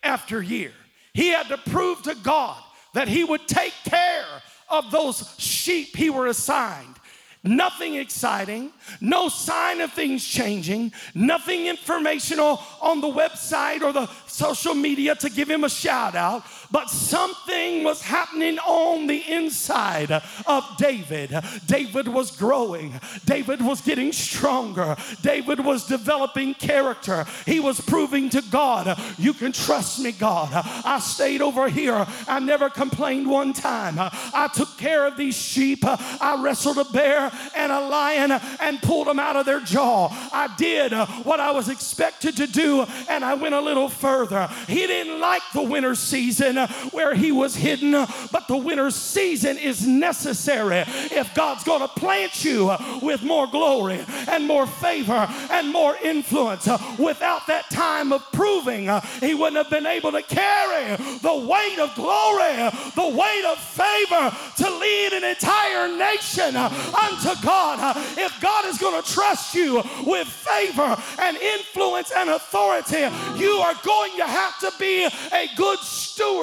[0.02, 0.72] after year.
[1.14, 6.10] He had to prove to God that he would take care of those sheep he
[6.10, 6.96] were assigned.
[7.44, 14.74] Nothing exciting, no sign of things changing, nothing informational on the website or the social
[14.74, 20.12] media to give him a shout out, but something was happening on the inside
[20.46, 21.36] of David.
[21.66, 27.26] David was growing, David was getting stronger, David was developing character.
[27.46, 30.50] He was proving to God, You can trust me, God.
[30.54, 33.96] I stayed over here, I never complained one time.
[33.98, 39.08] I took care of these sheep, I wrestled a bear and a lion and pulled
[39.08, 40.10] them out of their jaw.
[40.34, 44.50] I did what I was expected to do, and I went a little further.
[44.68, 46.57] He didn't like the winter season
[46.92, 47.92] where he was hidden,
[48.32, 54.04] but the winter season is necessary if God's going to plant you with more glory
[54.28, 56.68] and more favor and more influence.
[56.98, 58.90] Without that time of proving,
[59.20, 62.56] he wouldn't have been able to carry the weight of glory,
[62.96, 67.96] the weight of favor to lead an entire nation unto God.
[68.18, 73.76] If God is going to trust you with favor and influence and authority, you are
[73.84, 75.80] going to have to be a good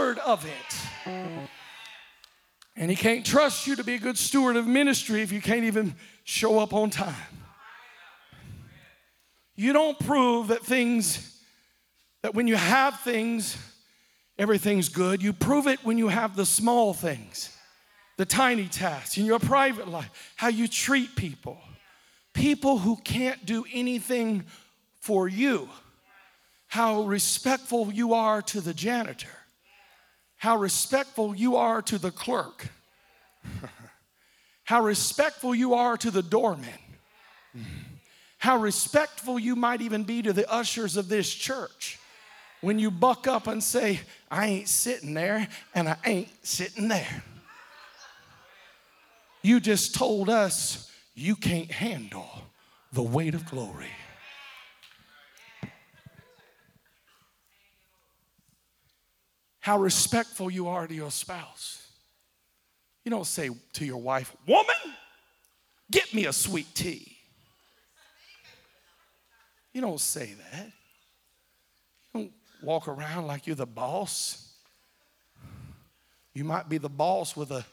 [0.04, 1.48] steward of it.
[2.76, 5.64] And He can't trust you to be a good steward of ministry if you can't
[5.64, 7.14] even show up on time.
[9.56, 11.40] You don't prove that things,
[12.22, 13.56] that when you have things,
[14.38, 15.22] everything's good.
[15.22, 17.56] You prove it when you have the small things,
[18.18, 21.58] the tiny tasks in your private life, how you treat people.
[22.34, 24.44] People who can't do anything
[25.00, 25.68] for you
[26.74, 29.43] how respectful you are to the janitor,
[30.44, 32.68] how respectful you are to the clerk,
[34.64, 36.68] how respectful you are to the doorman,
[38.36, 41.98] how respectful you might even be to the ushers of this church
[42.60, 47.22] when you buck up and say, I ain't sitting there and I ain't sitting there.
[49.40, 52.28] You just told us you can't handle
[52.92, 53.88] the weight of glory.
[59.64, 61.86] How respectful you are to your spouse.
[63.02, 64.94] You don't say to your wife, Woman,
[65.90, 67.16] get me a sweet tea.
[69.72, 70.66] You don't say that.
[72.12, 74.52] You don't walk around like you're the boss.
[76.34, 77.64] You might be the boss with a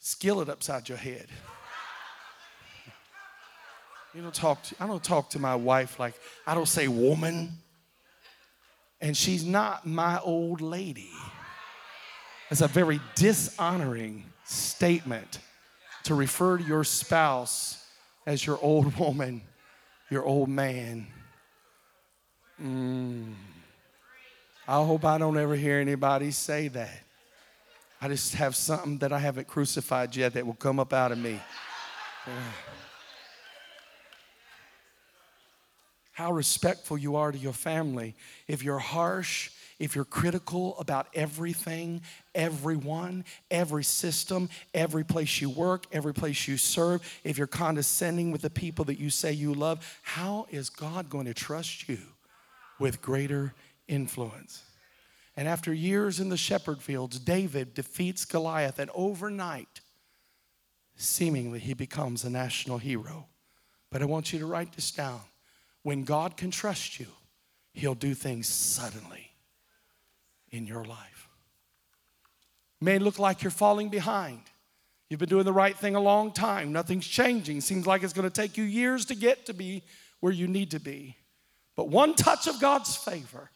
[0.00, 1.28] skillet upside your head.
[4.12, 6.14] You don't talk to, I don't talk to my wife like,
[6.48, 7.52] I don't say woman
[9.00, 11.10] and she's not my old lady.
[12.50, 15.38] It's a very dishonoring statement
[16.04, 17.84] to refer to your spouse
[18.26, 19.42] as your old woman,
[20.10, 21.06] your old man.
[22.60, 23.34] Mm.
[24.66, 27.00] I hope I don't ever hear anybody say that.
[28.00, 31.18] I just have something that I haven't crucified yet that will come up out of
[31.18, 31.40] me.
[32.26, 32.32] Yeah.
[36.18, 38.12] How respectful you are to your family.
[38.48, 42.02] If you're harsh, if you're critical about everything,
[42.34, 48.42] everyone, every system, every place you work, every place you serve, if you're condescending with
[48.42, 52.00] the people that you say you love, how is God going to trust you
[52.80, 53.54] with greater
[53.86, 54.64] influence?
[55.36, 59.82] And after years in the shepherd fields, David defeats Goliath, and overnight,
[60.96, 63.26] seemingly, he becomes a national hero.
[63.92, 65.20] But I want you to write this down.
[65.88, 67.06] When God can trust you,
[67.72, 69.30] He'll do things suddenly
[70.50, 71.30] in your life.
[72.78, 74.42] It may look like you're falling behind.
[75.08, 76.74] You've been doing the right thing a long time.
[76.74, 77.62] Nothing's changing.
[77.62, 79.82] Seems like it's going to take you years to get to be
[80.20, 81.16] where you need to be.
[81.74, 83.50] But one touch of God's favor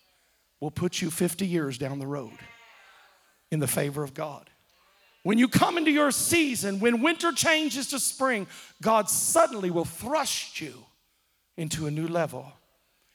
[0.59, 2.38] will put you 50 years down the road
[3.51, 4.49] in the favor of God.
[5.23, 8.47] When you come into your season, when winter changes to spring,
[8.81, 10.87] God suddenly will thrust you
[11.57, 12.53] into a new level.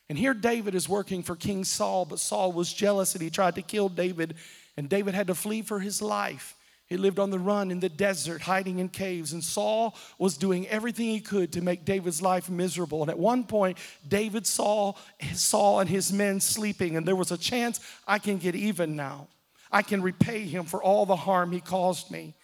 [0.10, 3.56] And here David is working for King Saul, but Saul was jealous and he tried
[3.56, 4.36] to kill David,
[4.78, 6.56] and David had to flee for his life.
[6.88, 10.66] He lived on the run in the desert, hiding in caves, and Saul was doing
[10.70, 13.02] everything he could to make David's life miserable.
[13.02, 14.94] And at one point, David saw
[15.34, 19.28] Saul and his men sleeping, and there was a chance I can get even now.
[19.70, 22.36] I can repay him for all the harm he caused me.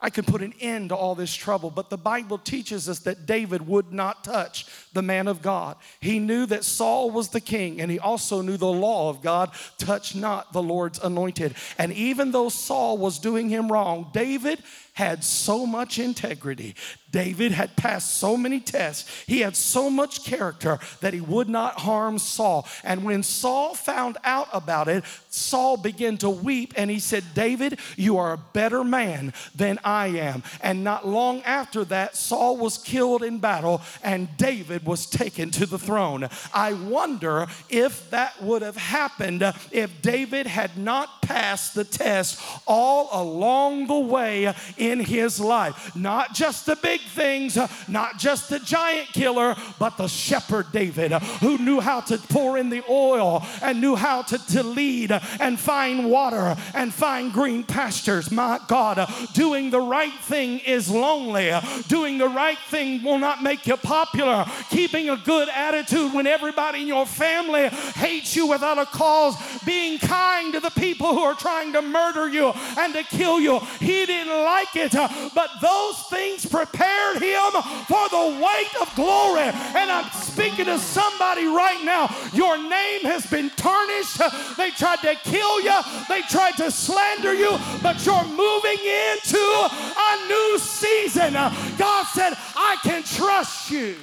[0.00, 1.70] I can put an end to all this trouble.
[1.70, 5.76] But the Bible teaches us that David would not touch the man of God.
[5.98, 9.50] He knew that Saul was the king, and he also knew the law of God
[9.76, 11.54] touch not the Lord's anointed.
[11.78, 14.62] And even though Saul was doing him wrong, David
[14.98, 16.74] had so much integrity.
[17.12, 19.08] David had passed so many tests.
[19.28, 22.66] He had so much character that he would not harm Saul.
[22.82, 27.78] And when Saul found out about it, Saul began to weep and he said, David,
[27.96, 30.42] you are a better man than I am.
[30.60, 35.64] And not long after that, Saul was killed in battle and David was taken to
[35.64, 36.28] the throne.
[36.52, 43.10] I wonder if that would have happened if David had not passed the test all
[43.12, 45.94] along the way in his life.
[45.94, 51.12] Not just the big things, not just the giant killer, but the shepherd David
[51.42, 55.60] who knew how to pour in the oil and knew how to, to lead and
[55.60, 58.30] find water and find green pastures.
[58.30, 61.52] My God, doing the right thing is lonely.
[61.88, 64.46] Doing the right thing will not make you popular.
[64.70, 69.36] Keeping a good attitude when everybody in your family hates you without a cause.
[69.66, 73.58] Being kind to the people who are trying to murder you and to kill you.
[73.80, 77.50] He didn't like it, uh, but those things prepared him
[77.90, 79.50] for the weight of glory.
[79.74, 82.14] And I'm speaking to somebody right now.
[82.32, 84.18] Your name has been tarnished.
[84.56, 85.74] They tried to kill you,
[86.08, 91.32] they tried to slander you, but you're moving into a new season.
[91.32, 93.96] God said, I can trust you.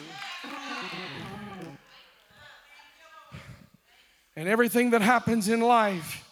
[4.36, 6.25] And everything that happens in life,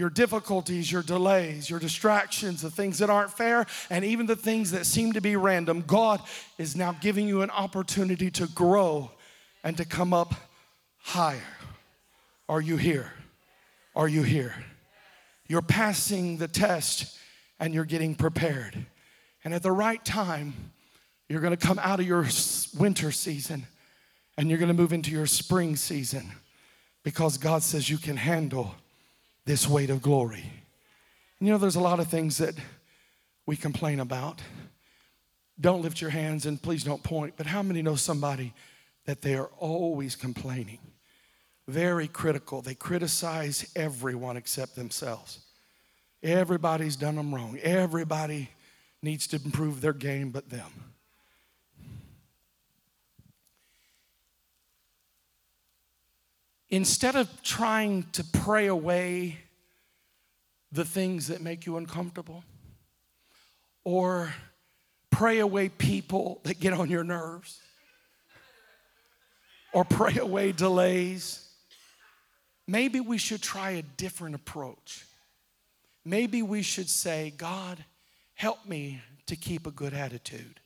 [0.00, 4.70] your difficulties, your delays, your distractions, the things that aren't fair, and even the things
[4.70, 6.22] that seem to be random, God
[6.56, 9.10] is now giving you an opportunity to grow
[9.62, 10.32] and to come up
[11.02, 11.42] higher.
[12.48, 13.12] Are you here?
[13.94, 14.54] Are you here?
[15.48, 17.18] You're passing the test
[17.58, 18.86] and you're getting prepared.
[19.44, 20.54] And at the right time,
[21.28, 22.26] you're gonna come out of your
[22.78, 23.66] winter season
[24.38, 26.32] and you're gonna move into your spring season
[27.04, 28.74] because God says you can handle
[29.50, 30.44] this weight of glory.
[31.40, 32.54] And you know, there's a lot of things that
[33.46, 34.40] we complain about.
[35.60, 38.54] Don't lift your hands and please don't point, but how many know somebody
[39.06, 40.78] that they are always complaining?
[41.70, 42.60] very critical.
[42.60, 45.38] They criticize everyone except themselves.
[46.22, 47.58] Everybody's done them wrong.
[47.62, 48.50] Everybody
[49.02, 50.89] needs to improve their game but them.
[56.70, 59.38] Instead of trying to pray away
[60.72, 62.44] the things that make you uncomfortable
[63.82, 64.32] or
[65.10, 67.60] pray away people that get on your nerves
[69.72, 71.50] or pray away delays
[72.70, 75.04] maybe we should try a different approach.
[76.04, 77.84] Maybe we should say, God,
[78.34, 80.60] help me to keep a good attitude.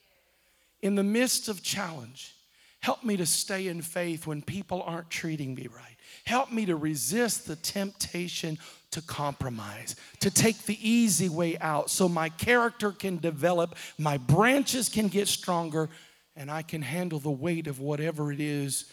[0.83, 2.35] In the midst of challenge,
[2.81, 5.94] help me to stay in faith when people aren't treating me right.
[6.25, 8.59] Help me to resist the temptation
[8.91, 14.89] to compromise, to take the easy way out so my character can develop, my branches
[14.89, 15.89] can get stronger,
[16.37, 18.85] and I can handle the weight of whatever it is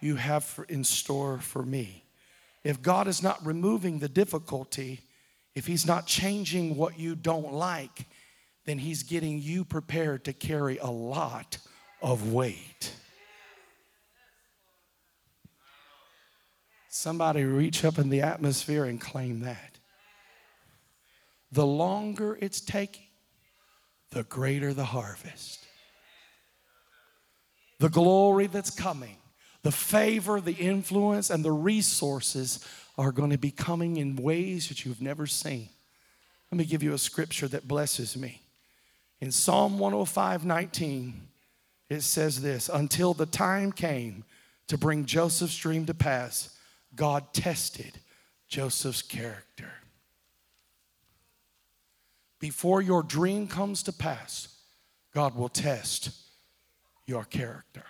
[0.00, 2.04] you have in store for me
[2.64, 5.00] if God is not removing the difficulty,
[5.54, 8.06] if He's not changing what you don't like,
[8.64, 11.58] then He's getting you prepared to carry a lot
[12.02, 12.94] of weight.
[16.96, 19.80] Somebody reach up in the atmosphere and claim that.
[21.50, 23.08] The longer it's taking,
[24.12, 25.66] the greater the harvest.
[27.80, 29.16] The glory that's coming
[29.64, 32.64] the favor, the influence, and the resources
[32.96, 35.70] are going to be coming in ways that you've never seen.
[36.52, 38.40] Let me give you a scripture that blesses me.
[39.20, 41.28] In Psalm 105 19,
[41.88, 44.22] it says this Until the time came
[44.68, 46.53] to bring Joseph's dream to pass,
[46.96, 47.98] God tested
[48.48, 49.70] Joseph's character.
[52.40, 54.56] Before your dream comes to pass,
[55.14, 56.10] God will test
[57.06, 57.84] your character.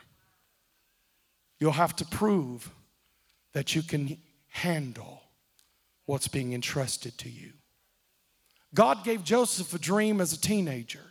[1.58, 2.70] You'll have to prove
[3.52, 5.22] that you can handle
[6.06, 7.52] what's being entrusted to you.
[8.74, 11.04] God gave Joseph a dream as a teenager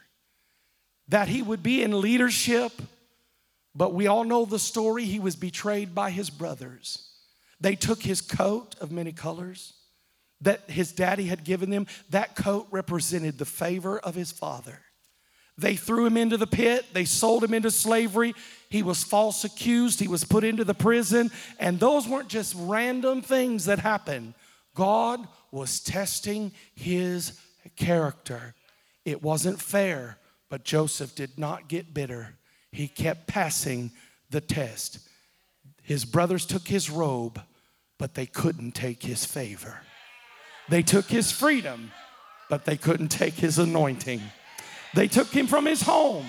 [1.07, 2.71] that he would be in leadership,
[3.75, 5.05] but we all know the story.
[5.05, 7.09] He was betrayed by his brothers.
[7.64, 9.72] They took his coat of many colors
[10.41, 11.88] that his daddy had given them.
[12.09, 14.82] That coat represented the favor of his father.
[15.57, 18.36] They threw him into the pit, they sold him into slavery.
[18.70, 23.22] He was false accused, he was put into the prison, and those weren't just random
[23.22, 24.34] things that happened.
[24.76, 27.39] God was testing his
[27.78, 28.55] character.
[29.05, 30.18] It wasn't fair,
[30.49, 32.36] but Joseph did not get bitter.
[32.74, 33.91] He kept passing
[34.30, 34.99] the test.
[35.82, 37.39] His brothers took his robe,
[38.03, 39.79] but they couldn't take his favor.
[40.67, 41.93] They took his freedom,
[42.49, 44.21] but they couldn't take his anointing.
[44.93, 46.25] They took him from his home,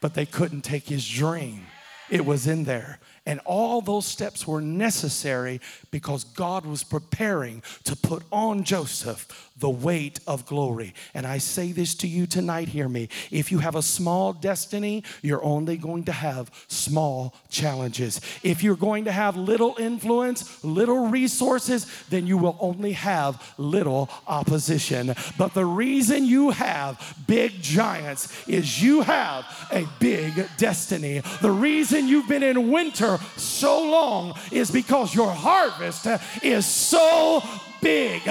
[0.00, 1.66] but they couldn't take his dream.
[2.10, 2.98] It was in there.
[3.24, 5.60] And all those steps were necessary
[5.92, 10.92] because God was preparing to put on Joseph the weight of glory.
[11.14, 13.08] And I say this to you tonight, hear me.
[13.30, 18.20] If you have a small destiny, you're only going to have small challenges.
[18.42, 24.10] If you're going to have little influence, little resources, then you will only have little
[24.26, 25.14] opposition.
[25.38, 31.22] But the reason you have big giants is you have a big destiny.
[31.40, 36.06] The reason you've been in winter so long is because your harvest
[36.42, 37.42] is so
[37.80, 38.22] big.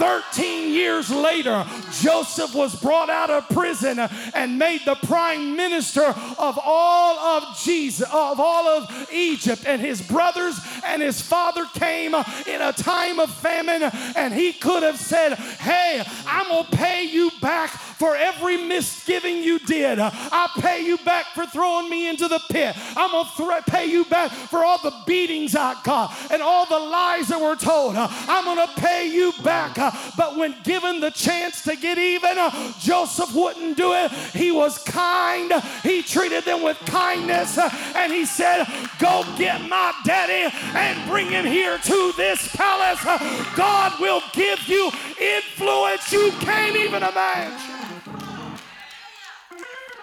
[0.00, 1.62] 13 years later,
[2.00, 6.06] Joseph was brought out of prison and made the prime minister
[6.38, 9.64] of all of Jesus, of all of Egypt.
[9.66, 13.82] And his brothers and his father came in a time of famine,
[14.16, 19.58] and he could have said, Hey, I'm gonna pay you back for every misgiving you
[19.58, 19.98] did.
[19.98, 22.74] I'll pay you back for throwing me into the pit.
[22.96, 27.28] I'm gonna pay you back for all the beatings I got and all the lies
[27.28, 27.96] that were told.
[27.96, 29.76] I'm gonna pay you back.
[30.16, 34.10] But when given the chance to get even, uh, Joseph wouldn't do it.
[34.32, 38.66] He was kind, he treated them with kindness, uh, and he said,
[38.98, 43.00] Go get my daddy and bring him here to this palace.
[43.04, 43.18] Uh,
[43.56, 47.76] God will give you influence you can't even imagine.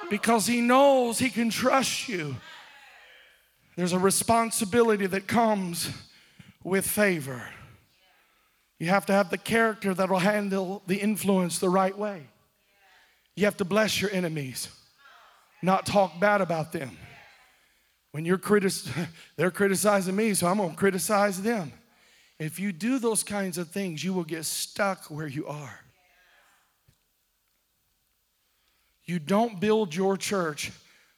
[0.10, 2.36] Because he knows he can trust you.
[3.76, 5.92] There's a responsibility that comes
[6.64, 7.44] with favor.
[8.80, 12.28] You have to have the character that will handle the influence the right way.
[13.36, 14.70] You have to bless your enemies,
[15.62, 16.98] not talk bad about them.
[18.12, 18.74] When you're critic-
[19.36, 21.72] they're criticizing me, so I'm going to criticize them.
[22.40, 25.80] If you do those kinds of things, you will get stuck where you are.
[29.06, 30.72] You don't build your church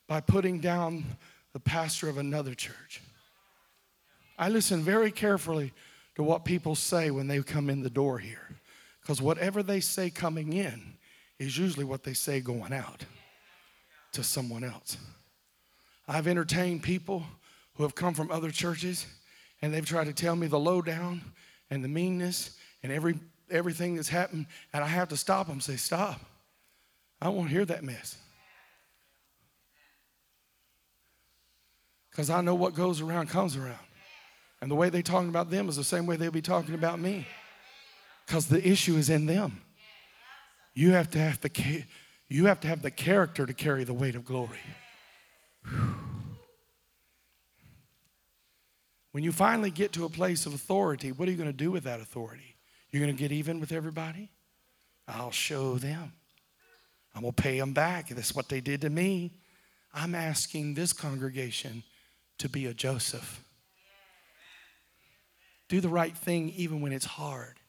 [0.07, 1.03] by putting down
[1.53, 3.01] the pastor of another church.
[4.38, 5.74] I listen very carefully
[6.20, 8.59] to what people say when they come in the door here.
[9.01, 10.97] Because whatever they say coming in
[11.39, 13.05] is usually what they say going out
[14.11, 14.97] to someone else.
[16.09, 17.24] I've entertained people
[17.76, 19.07] who have come from other churches
[19.61, 21.22] and they've tried to tell me the lowdown
[21.70, 23.17] and the meanness and every,
[23.49, 26.20] everything that's happened, and I have to stop them say, Stop.
[27.22, 28.17] I to hear that mess.
[32.11, 33.80] Because I know what goes around comes around.
[34.62, 36.99] And the way they're talking about them is the same way they'll be talking about
[36.99, 37.28] me.
[38.26, 39.62] Because the issue is in them.
[40.74, 41.84] You have to have the
[42.28, 44.60] you have to have the character to carry the weight of glory.
[49.12, 51.72] When you finally get to a place of authority, what are you going to do
[51.72, 52.55] with that authority?
[52.91, 54.30] You're going to get even with everybody?
[55.07, 56.14] I'll show them.
[57.16, 58.10] I'm going to pay them back.
[58.10, 59.32] That's what they did to me.
[59.93, 61.84] I'm asking this congregation
[62.38, 63.43] to be a Joseph.
[65.70, 67.59] Do the right thing even when it's hard.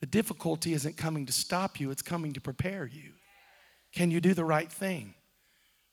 [0.00, 3.12] The difficulty isn't coming to stop you, it's coming to prepare you.
[3.92, 5.14] Can you do the right thing?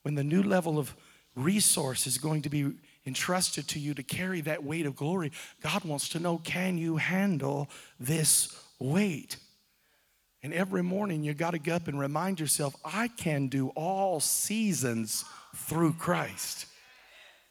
[0.02, 0.94] When the new level of
[1.34, 2.72] resource is going to be
[3.06, 6.96] entrusted to you to carry that weight of glory, God wants to know can you
[6.96, 9.36] handle this weight?
[10.42, 14.20] And every morning you got to get up and remind yourself, I can do all
[14.20, 15.24] seasons
[15.56, 16.66] through Christ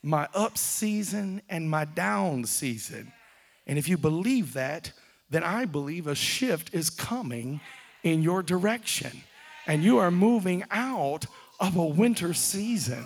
[0.03, 3.11] my up season and my down season.
[3.65, 4.91] And if you believe that,
[5.29, 7.61] then I believe a shift is coming
[8.03, 9.23] in your direction.
[9.65, 11.25] And you are moving out
[11.59, 13.05] of a winter season.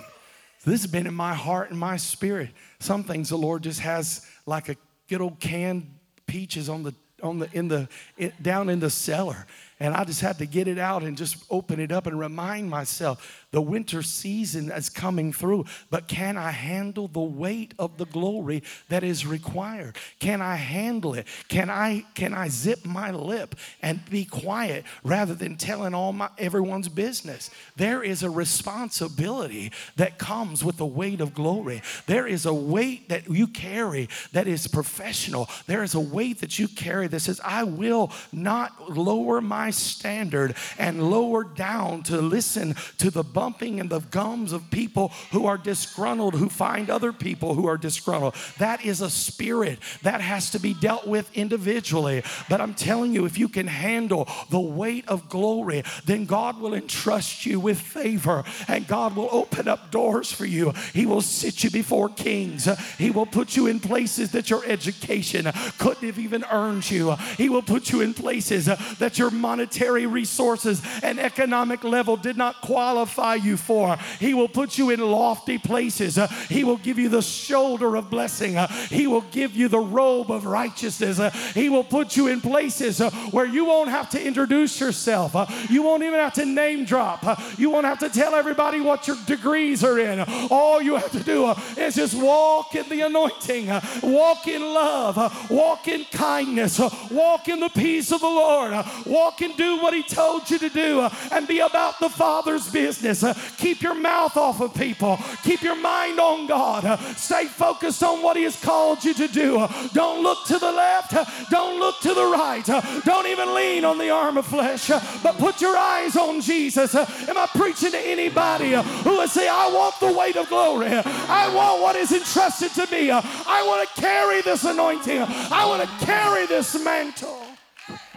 [0.64, 2.50] This has been in my heart and my spirit.
[2.80, 4.76] Some things the Lord just has like a
[5.08, 5.94] good old canned
[6.26, 9.46] peaches on the on the in the in, down in the cellar
[9.80, 12.68] and I just had to get it out and just open it up and remind
[12.68, 18.04] myself the winter season is coming through, but can I handle the weight of the
[18.04, 19.96] glory that is required?
[20.20, 21.26] Can I handle it?
[21.48, 26.28] Can I can I zip my lip and be quiet rather than telling all my
[26.36, 27.50] everyone's business?
[27.76, 31.82] There is a responsibility that comes with the weight of glory.
[32.06, 35.48] There is a weight that you carry that is professional.
[35.66, 40.54] There is a weight that you carry that says, I will not lower my standard
[40.78, 45.58] and lower down to listen to the bumping and the gums of people who are
[45.58, 48.34] disgruntled, who find other people who are disgruntled.
[48.58, 52.22] That is a spirit that has to be dealt with individually.
[52.48, 56.74] But I'm telling you, if you can handle the weight of glory, then God will
[56.74, 60.72] entrust you with favor and God will open up doors for you.
[60.94, 62.68] He will sit you before kings.
[62.96, 67.14] He will put you in places that your education couldn't have even earned you.
[67.36, 72.36] He will put you in places that your money monetary resources and economic level did
[72.36, 73.96] not qualify you for.
[74.20, 76.16] He will put you in lofty places.
[76.16, 78.56] Uh, he will give you the shoulder of blessing.
[78.56, 81.18] Uh, he will give you the robe of righteousness.
[81.18, 85.34] Uh, he will put you in places uh, where you won't have to introduce yourself.
[85.34, 87.26] Uh, you won't even have to name drop.
[87.26, 90.20] Uh, you won't have to tell everybody what your degrees are in.
[90.52, 93.66] All you have to do is just walk in the anointing,
[94.04, 96.78] walk in love, walk in kindness,
[97.10, 101.00] walk in the peace of the Lord, walk do what He told you to do,
[101.00, 103.22] uh, and be about the Father's business.
[103.22, 108.02] Uh, keep your mouth off of people, keep your mind on God, uh, stay focused
[108.02, 109.66] on what He has called you to do.
[109.92, 111.14] Don't look to the left,
[111.50, 112.64] don't look to the right,
[113.04, 116.94] don't even lean on the arm of flesh, but put your eyes on Jesus.
[116.94, 120.88] Am I preaching to anybody who would say, I want the weight of glory?
[120.88, 123.10] I want what is entrusted to me.
[123.10, 125.22] I want to carry this anointing.
[125.22, 127.47] I want to carry this mantle.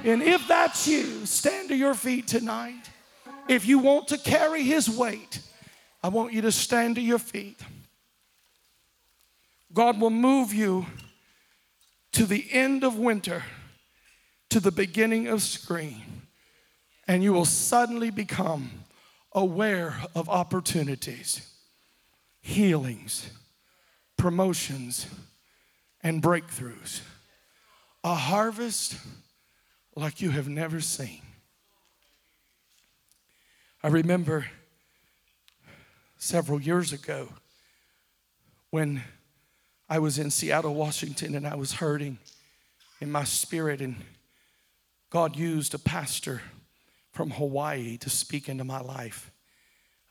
[0.03, 2.89] And if that's you, stand to your feet tonight.
[3.47, 5.39] If you want to carry his weight,
[6.03, 7.59] I want you to stand to your feet.
[9.73, 10.85] God will move you
[12.13, 13.43] to the end of winter,
[14.49, 16.01] to the beginning of spring,
[17.07, 18.71] and you will suddenly become
[19.33, 21.47] aware of opportunities,
[22.41, 23.29] healings,
[24.17, 25.05] promotions,
[26.01, 27.01] and breakthroughs.
[28.03, 28.97] A harvest
[29.95, 31.21] like you have never seen.
[33.83, 34.45] I remember
[36.17, 37.29] several years ago
[38.69, 39.03] when
[39.89, 42.19] I was in Seattle, Washington, and I was hurting
[43.01, 43.95] in my spirit, and
[45.09, 46.41] God used a pastor
[47.11, 49.31] from Hawaii to speak into my life.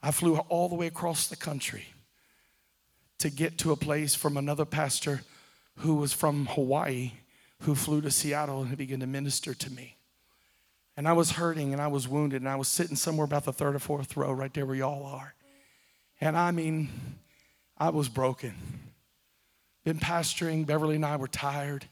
[0.03, 1.87] I flew all the way across the country
[3.19, 5.23] to get to a place from another pastor
[5.79, 7.13] who was from Hawaii
[7.61, 9.97] who flew to Seattle and began to minister to me.
[10.97, 13.53] And I was hurting and I was wounded and I was sitting somewhere about the
[13.53, 15.35] third or fourth row right there where y'all are.
[16.21, 16.91] And I mean,
[17.79, 18.55] I was broken.
[19.85, 21.87] Been pastoring, Beverly and I were tired,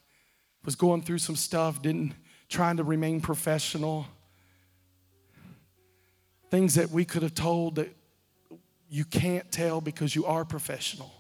[0.65, 2.15] was going through some stuff, didn't
[2.49, 4.07] trying to remain professional.
[6.51, 7.95] Things that we could have told that
[8.91, 11.13] you can't tell because you are professional.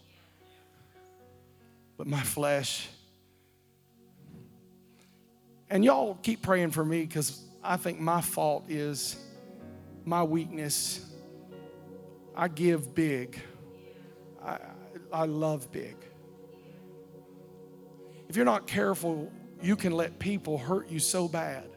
[1.96, 2.88] But my flesh.
[5.70, 9.16] And y'all keep praying for me because I think my fault is
[10.04, 11.04] my weakness.
[12.34, 13.38] I give big,
[14.42, 14.58] I,
[15.12, 15.96] I love big.
[18.28, 21.68] If you're not careful, you can let people hurt you so bad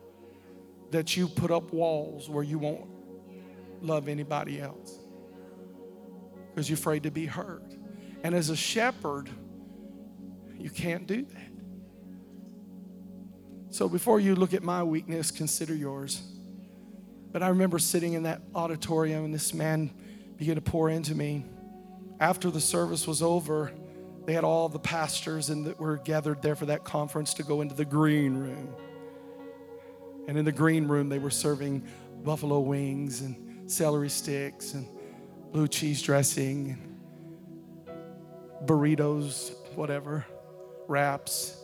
[0.91, 2.87] that you put up walls where you won't
[3.81, 4.99] love anybody else
[6.49, 7.73] because you're afraid to be hurt.
[8.23, 9.29] And as a shepherd,
[10.57, 11.50] you can't do that.
[13.72, 16.22] So before you look at my weakness, consider yours.
[17.32, 19.91] But I remember sitting in that auditorium and this man
[20.36, 21.45] began to pour into me.
[22.19, 23.72] After the service was over,
[24.26, 27.61] they had all the pastors and that were gathered there for that conference to go
[27.61, 28.76] into the green room.
[30.28, 31.88] And in the green room, they were serving
[32.24, 34.86] buffalo wings and celery sticks and
[35.53, 36.78] blue cheese dressing,
[37.88, 40.26] and burritos, whatever,
[40.89, 41.61] wraps.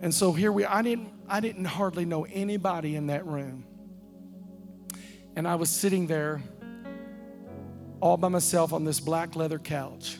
[0.00, 3.64] And so here we I didn't I didn't hardly know anybody in that room.
[5.34, 6.42] And I was sitting there
[8.00, 10.18] all by myself on this black leather couch.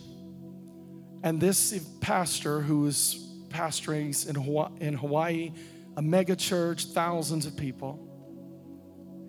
[1.23, 5.53] And this pastor who was pastoring in Hawaii,
[5.97, 8.07] a mega church, thousands of people,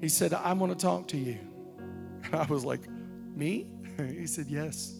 [0.01, 1.37] he said, I want to talk to you.
[2.25, 2.81] And I was like,
[3.35, 3.67] me?
[3.97, 4.93] He said, Yes.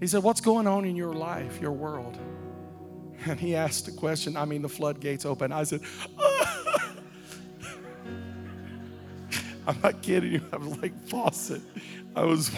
[0.00, 2.18] He said, What's going on in your life, your world?
[3.24, 4.36] And he asked a question.
[4.36, 5.52] I mean, the floodgates open.
[5.52, 5.80] I said,
[9.66, 10.42] I'm not kidding you.
[10.52, 11.62] I was like faucet.
[12.16, 12.50] I was,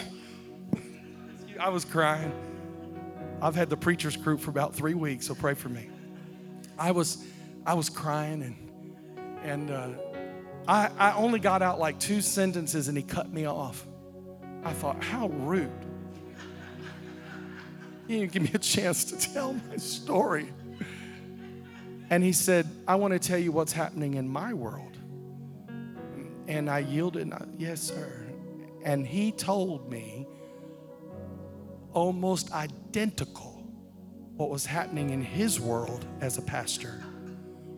[1.59, 2.31] I was crying.
[3.41, 5.89] I've had the preacher's group for about three weeks, so pray for me.
[6.79, 7.23] I was,
[7.65, 8.65] I was crying and
[9.45, 9.89] and uh,
[10.67, 13.85] I, I only got out like two sentences and he cut me off.
[14.63, 15.84] I thought, how rude.
[18.07, 20.47] He didn't give me a chance to tell my story.
[22.09, 24.97] And he said, I want to tell you what's happening in my world.
[26.47, 28.27] And I yielded, and I, yes, sir.
[28.83, 30.27] And he told me
[31.93, 33.63] almost identical
[34.35, 37.03] what was happening in his world as a pastor,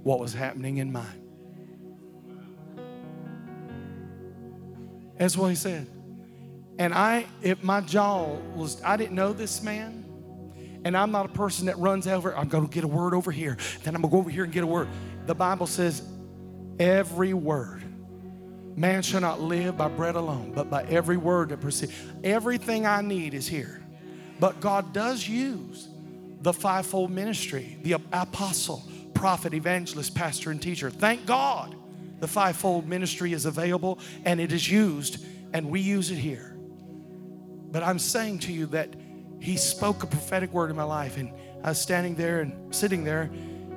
[0.04, 1.24] what was happening in mine.
[5.18, 5.88] That's what he said.
[6.78, 10.06] And I, if my jaw was, I didn't know this man,
[10.88, 13.30] and I'm not a person that runs over, I'm going to get a word over
[13.30, 14.88] here, then I'm going to go over here and get a word.
[15.26, 16.02] The Bible says
[16.80, 17.84] Every word.
[18.78, 21.92] Man shall not live by bread alone, but by every word that proceeds.
[22.24, 23.84] Everything I need is here.
[24.40, 25.90] But God does use
[26.42, 30.90] the fivefold ministry, the apostle, prophet, evangelist, pastor, and teacher.
[30.90, 31.76] Thank God
[32.20, 36.56] the fivefold ministry is available and it is used, and we use it here.
[37.72, 38.96] But I'm saying to you that
[39.40, 41.32] He spoke a prophetic word in my life, and
[41.64, 43.30] I was standing there and sitting there,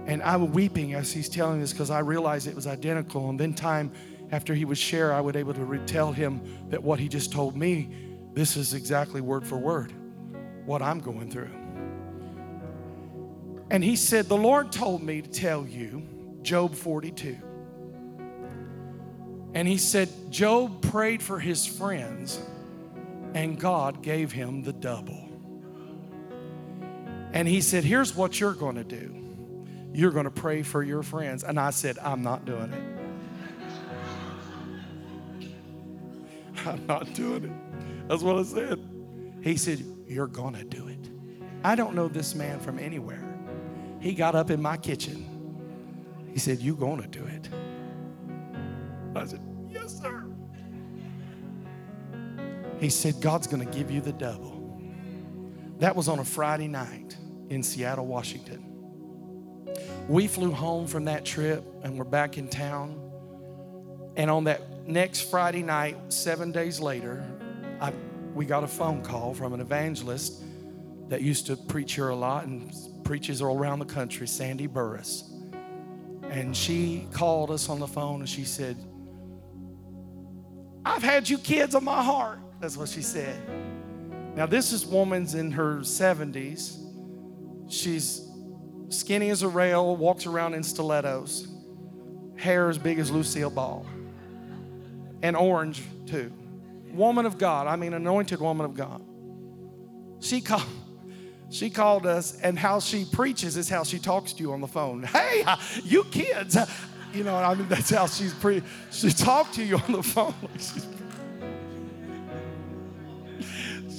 [0.07, 3.29] and I was weeping as He's telling this because I realized it was identical.
[3.31, 3.93] And then, time
[4.33, 6.41] after He would share, I would able to tell Him
[6.71, 7.91] that what He just told me,
[8.33, 9.93] this is exactly word for word
[10.65, 11.51] what I'm going through.
[13.71, 16.07] And he said, The Lord told me to tell you
[16.43, 17.37] Job 42.
[19.55, 22.41] And he said, Job prayed for his friends,
[23.35, 25.20] and God gave him the double.
[27.33, 29.17] And he said, Here's what you're going to do
[29.93, 31.43] you're going to pray for your friends.
[31.43, 32.83] And I said, I'm not doing it.
[36.67, 38.09] I'm not doing it.
[38.09, 38.79] That's what I said.
[39.43, 41.11] He said, You're going to do it.
[41.65, 43.23] I don't know this man from anywhere.
[44.01, 45.27] He got up in my kitchen.
[46.33, 47.49] He said, "You're going to do it?
[49.15, 50.25] I said, Yes, sir.
[52.79, 54.60] He said, God's going to give you the double.
[55.81, 57.17] That was on a Friday night
[57.49, 58.67] in Seattle, Washington.
[60.09, 63.11] We flew home from that trip and we're back in town.
[64.15, 67.25] And on that next Friday night, seven days later,
[67.81, 67.95] I,
[68.35, 70.43] we got a phone call from an evangelist
[71.09, 72.71] that used to preach here a lot and
[73.03, 75.33] preaches all around the country, Sandy Burris.
[76.25, 78.77] And she called us on the phone and she said,
[80.85, 82.39] I've had you kids on my heart.
[82.61, 83.41] That's what she said.
[84.35, 86.79] Now, this is woman's in her 70s.
[87.69, 88.29] She's
[88.89, 91.49] skinny as a rail, walks around in stilettos,
[92.37, 93.87] hair as big as Lucille Ball,
[95.23, 96.33] and orange too.
[96.93, 99.03] Woman of God, I mean, anointed woman of God.
[100.21, 100.65] She called.
[101.51, 104.69] She called us, and how she preaches is how she talks to you on the
[104.69, 105.03] phone.
[105.03, 105.45] Hey,
[105.83, 106.57] you kids,
[107.13, 108.63] you know, I mean, that's how she's pre.
[108.93, 110.35] She talked to you on the phone.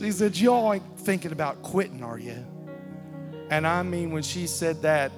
[0.01, 2.45] she said, "Y'all ain't thinking about quitting, are you?"
[3.49, 5.11] And I mean, when she said that,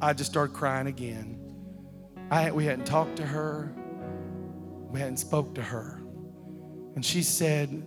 [0.00, 1.36] I just started crying again.
[2.30, 3.74] I, we hadn't talked to her,
[4.90, 6.00] we hadn't spoke to her,
[6.94, 7.82] and she said,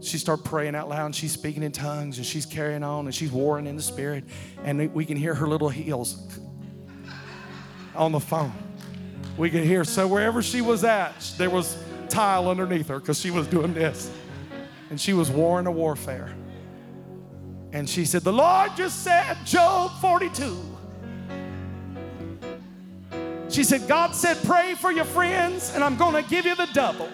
[0.00, 3.14] she started praying out loud and she's speaking in tongues and she's carrying on and
[3.14, 4.24] she's warring in the spirit.
[4.62, 6.38] And we can hear her little heels
[7.94, 8.52] on the phone.
[9.36, 13.30] We can hear so wherever she was at there was tile underneath her because she
[13.30, 14.10] was doing this
[14.90, 16.34] and she was warring a warfare.
[17.72, 20.56] And she said the lord just said job 42
[23.50, 26.68] she said god said pray for your friends and i'm going to give you the
[26.72, 27.08] double.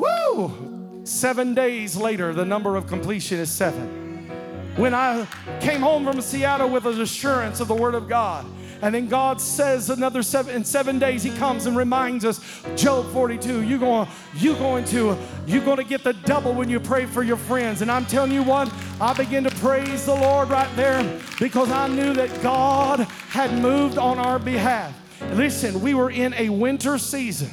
[0.00, 1.02] Woo!
[1.04, 4.28] Seven days later, the number of completion is seven.
[4.76, 5.26] When I
[5.60, 8.46] came home from Seattle with an assurance of the Word of God,
[8.82, 12.40] and then God says another seven in seven days He comes and reminds us,
[12.76, 15.16] Job 42, you're going, you going to,
[15.46, 17.82] you're going to get the double when you pray for your friends.
[17.82, 21.88] And I'm telling you what, I begin to praise the Lord right there because I
[21.88, 24.94] knew that God had moved on our behalf.
[25.32, 27.50] Listen, we were in a winter season.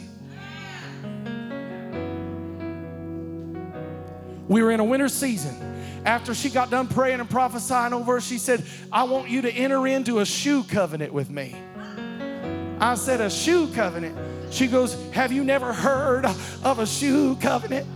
[4.48, 5.67] We were in a winter season.
[6.06, 9.52] After she got done praying and prophesying over her, she said, I want you to
[9.52, 11.56] enter into a shoe covenant with me.
[12.80, 14.18] I said, A shoe covenant?
[14.54, 17.88] She goes, Have you never heard of a shoe covenant?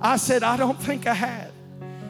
[0.00, 1.50] I said, I don't think I had.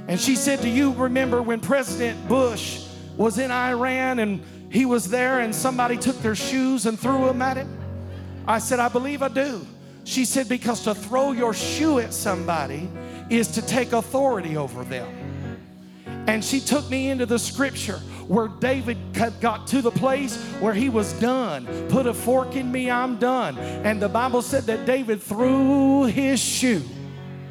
[0.08, 5.08] And she said, Do you remember when President Bush was in Iran and he was
[5.08, 7.78] there and somebody took their shoes and threw them at him?
[8.46, 9.66] I said, I believe I do.
[10.04, 12.90] She said, Because to throw your shoe at somebody
[13.30, 15.08] is to take authority over them.
[16.26, 17.98] And she took me into the scripture
[18.28, 18.96] where David
[19.40, 21.66] got to the place where he was done.
[21.88, 23.58] Put a fork in me, I'm done.
[23.58, 26.82] And the Bible said that David threw his shoe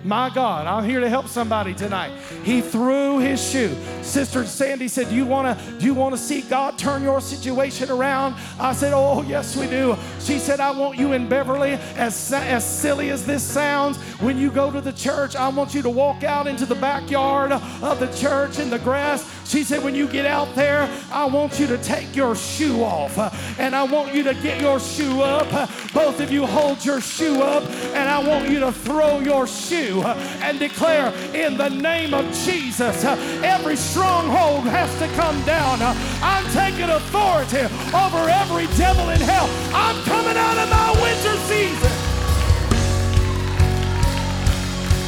[0.03, 2.11] my God, I'm here to help somebody tonight.
[2.43, 3.75] He threw his shoe.
[4.01, 7.21] Sister Sandy said, "Do you want to do you want to see God turn your
[7.21, 11.73] situation around?" I said, "Oh, yes, we do." She said, "I want you in Beverly
[11.95, 15.81] as as silly as this sounds, when you go to the church, I want you
[15.81, 19.95] to walk out into the backyard of the church in the grass she said, When
[19.95, 23.29] you get out there, I want you to take your shoe off uh,
[23.59, 25.49] and I want you to get your shoe up.
[25.93, 27.63] Both of you hold your shoe up
[27.93, 33.03] and I want you to throw your shoe and declare, in the name of Jesus,
[33.03, 35.79] every stronghold has to come down.
[36.21, 39.49] I'm taking authority over every devil in hell.
[39.73, 41.91] I'm coming out of my winter season.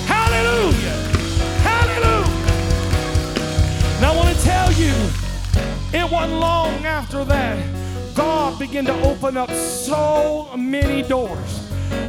[0.08, 1.25] Hallelujah.
[4.02, 4.94] Now I want to tell you,
[5.94, 11.65] it wasn't long after that, God began to open up so many doors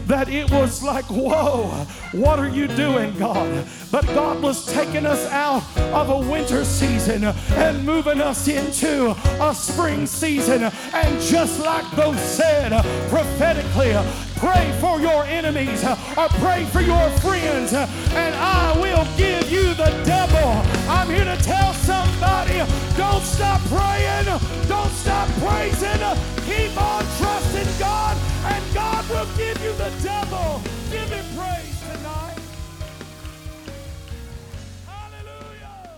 [0.07, 1.67] that it was like, whoa,
[2.13, 3.67] what are you doing, God?
[3.91, 9.11] But God was taking us out of a winter season and moving us into
[9.41, 10.63] a spring season.
[10.93, 12.73] And just like those said
[13.09, 13.95] prophetically,
[14.37, 19.91] pray for your enemies or pray for your friends, and I will give you the
[20.05, 20.49] devil.
[20.89, 22.59] I'm here to tell somebody
[22.97, 24.27] don't stop praying,
[24.69, 26.01] don't stop praising,
[26.47, 28.17] keep on trusting God,
[28.53, 30.63] and God will give you the devil.
[30.91, 32.39] Give him praise tonight.
[34.87, 35.91] Hallelujah.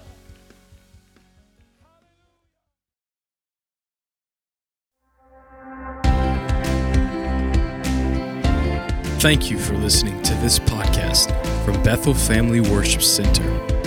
[9.21, 11.33] Thank you for listening to this podcast
[11.65, 13.78] from Bethel Family Worship Center.